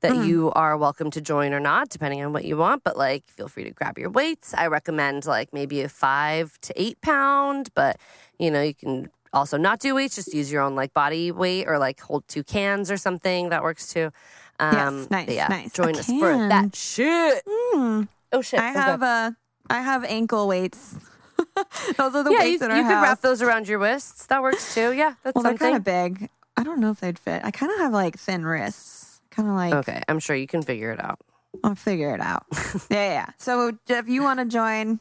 [0.00, 0.26] that Mm.
[0.28, 2.84] you are welcome to join or not, depending on what you want.
[2.84, 4.54] But like, feel free to grab your weights.
[4.54, 7.96] I recommend like maybe a five to eight pound, but
[8.38, 11.66] you know, you can also not do weights, just use your own like body weight
[11.66, 13.48] or like hold two cans or something.
[13.48, 14.12] That works too.
[14.60, 15.72] Um, nice, yeah, nice.
[15.72, 17.44] Join A us for that shit.
[17.44, 18.60] mm, Oh shit!
[18.60, 18.78] I Okay.
[18.78, 19.32] have uh,
[19.68, 20.94] I have ankle weights.
[21.96, 24.26] Those are the yeah, weights you, in our you could wrap those around your wrists.
[24.26, 24.92] That works too.
[24.92, 26.28] Yeah, that's well, they're kind of big.
[26.56, 27.42] I don't know if they'd fit.
[27.44, 29.20] I kind of have like thin wrists.
[29.30, 31.20] Kind of like okay, I'm sure you can figure it out.
[31.64, 32.44] I'll figure it out.
[32.52, 33.26] yeah, yeah, yeah.
[33.38, 35.00] So if you want to join,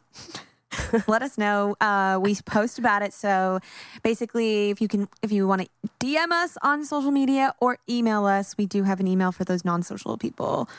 [1.08, 1.76] let us know.
[1.80, 3.14] Uh, we post about it.
[3.14, 3.60] So
[4.04, 8.26] basically, if you can, if you want to DM us on social media or email
[8.26, 10.70] us, we do have an email for those non-social people.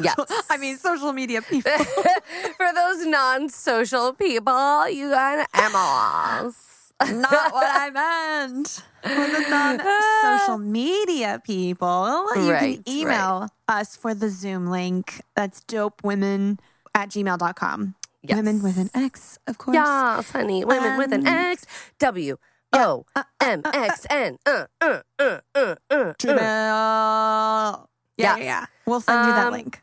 [0.00, 0.16] Yes.
[0.50, 1.72] I mean social media people.
[2.56, 6.92] For those non-social people, you got emos.
[7.00, 8.82] Not what I meant.
[9.02, 15.22] For the non-social media people, you Right, can email us for the Zoom link.
[15.36, 16.58] That's dopewomen
[16.94, 17.94] at gmail.com.
[18.22, 18.36] Yes.
[18.36, 19.74] Women with an X, of course.
[19.74, 20.64] Yes, honey.
[20.64, 21.64] Women with an Um, X.
[21.98, 22.36] W
[22.72, 23.06] O
[23.40, 24.38] M X N.
[24.44, 27.76] Uh, uh, uh, uh, uh, uh.
[28.16, 28.66] Yeah, yeah.
[28.86, 29.82] We'll send you that Um, link.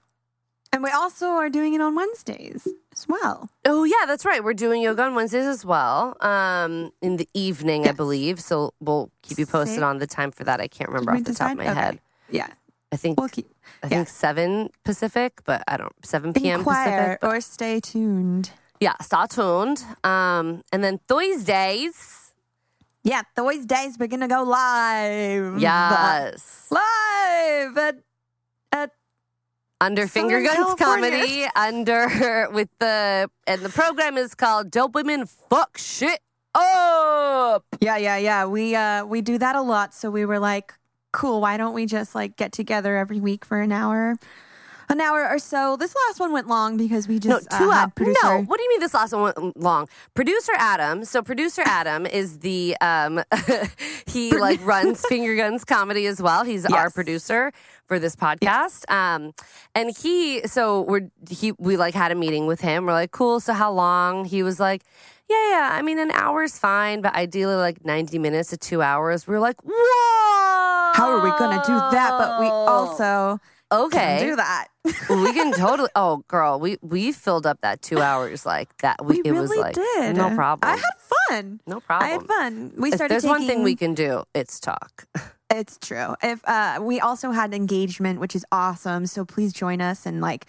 [0.74, 2.68] And we also are doing it on Wednesdays.
[2.92, 3.50] as well.
[3.66, 4.44] Oh yeah, that's right.
[4.44, 6.16] We're doing yoga on Wednesdays as well.
[6.22, 8.40] Um, in the evening, I believe.
[8.42, 9.84] So we'll keep you posted Same.
[9.86, 10.60] on the time for that.
[10.62, 12.00] I can't remember Did off the top of my head.
[12.30, 12.48] Yeah.
[12.96, 13.48] I think We'll keep
[13.84, 16.60] I think seven Pacific, but I don't seven p.m.
[16.62, 17.24] inquire Pacific.
[17.24, 18.52] or stay tuned.
[18.80, 19.84] Yeah, stay tuned.
[20.06, 22.32] Um, and then Thursdays.
[23.04, 25.60] Yeah, Thursdays we're gonna go live.
[25.60, 26.68] Yes.
[26.72, 27.96] live at,
[28.72, 28.92] at
[29.82, 31.12] under Southern Finger Guns California.
[31.12, 36.20] Comedy, under with the and the program is called Dope Women Fuck Shit
[36.56, 37.66] Up.
[37.82, 38.46] yeah yeah yeah.
[38.46, 40.74] We uh we do that a lot, so we were like,
[41.16, 41.42] cool.
[41.42, 44.16] Why don't we just like get together every week for an hour,
[44.90, 45.78] an hour or so?
[45.78, 48.20] This last one went long because we just No, just two uh, had producer.
[48.24, 49.88] No, what do you mean this last one went long?
[50.14, 51.06] Producer Adam.
[51.06, 53.24] So producer Adam is the um
[54.08, 56.44] he like runs Finger Guns Comedy as well.
[56.44, 57.52] He's our producer
[57.86, 58.90] for this podcast.
[58.92, 59.34] Um
[59.74, 62.86] and he so we're he we like had a meeting with him.
[62.86, 64.26] We're like, cool, so how long?
[64.26, 64.84] He was like
[65.30, 65.70] yeah, yeah.
[65.74, 69.28] I mean, an hour's fine, but ideally like 90 minutes to two hours.
[69.28, 70.92] We're like, whoa.
[70.94, 72.12] How are we gonna do that?
[72.18, 73.40] But we also
[73.72, 73.98] okay.
[74.20, 74.68] can do that.
[75.10, 75.90] we can totally.
[75.96, 79.04] Oh, girl, we we filled up that two hours like that.
[79.04, 80.16] We, We it really was like did.
[80.16, 80.72] no problem.
[80.72, 81.60] I had fun.
[81.68, 82.10] no problem.
[82.10, 82.72] I had fun.
[82.78, 83.12] We If started.
[83.14, 85.06] there's one thing we can do, it's talk.
[85.52, 86.16] It's true.
[86.24, 89.06] If uh, we also had engagement, which is awesome.
[89.06, 90.48] So please join us and like,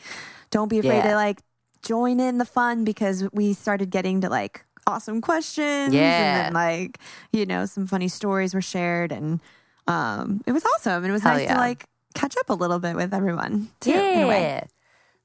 [0.50, 1.10] don't be afraid Yeah.
[1.10, 1.42] to like
[1.82, 5.92] join in the fun because we started getting to like awesome questions.
[5.94, 6.46] Yeah.
[6.46, 6.98] and then like
[7.32, 9.40] you know some funny stories were shared and
[9.88, 11.04] um, it was awesome.
[11.04, 11.54] And it was Hell nice yeah.
[11.54, 13.92] to like catch up a little bit with everyone too.
[13.92, 14.42] in a way.
[14.42, 14.64] Yeah.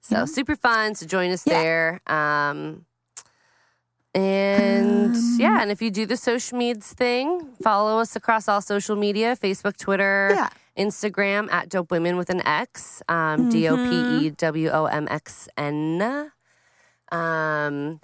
[0.01, 0.95] So super fun.
[0.95, 1.61] So join us Yeah.
[1.61, 2.01] there.
[2.07, 2.85] Um,
[4.13, 8.61] and Um, yeah, and if you do the social medias thing, follow us across all
[8.61, 10.49] social media: Facebook, Twitter, Yeah.
[10.77, 15.07] Instagram at Dope Women with an X, um, D O P E W O M
[15.09, 16.31] X N.
[17.11, 17.99] Um,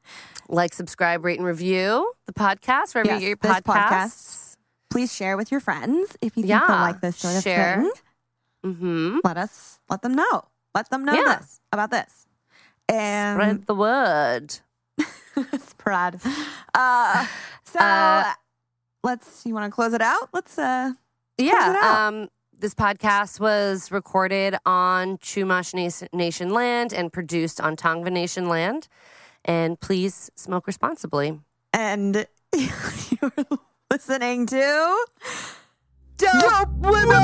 [0.48, 3.62] like, subscribe, rate, and review the podcast wherever Yes, you get your podcasts.
[3.64, 4.56] podcast.
[4.90, 7.80] Please share with your friends if you think Yeah, they'll like this sort of share.
[7.82, 7.92] thing.
[8.72, 9.18] Mm-hmm.
[9.24, 10.44] Let us let them know.
[10.74, 11.36] Let them know Yeah.
[11.38, 12.26] this about this.
[12.88, 14.54] And Spread the word.
[15.66, 16.20] spread.
[16.74, 17.26] Uh,
[17.64, 18.32] so Uh,
[19.02, 19.44] let's.
[19.46, 20.28] You want to close it out?
[20.32, 20.58] Let's.
[20.58, 20.92] uh
[21.38, 21.78] it Yeah.
[21.82, 22.08] out.
[22.12, 22.28] Um,
[22.62, 25.74] this podcast was recorded on Chumash
[26.12, 28.86] Nation, land and produced on Tongva Nation land.
[29.44, 31.40] And please smoke responsibly.
[31.72, 33.32] And you're
[33.90, 35.06] listening to
[36.18, 37.22] Dope women!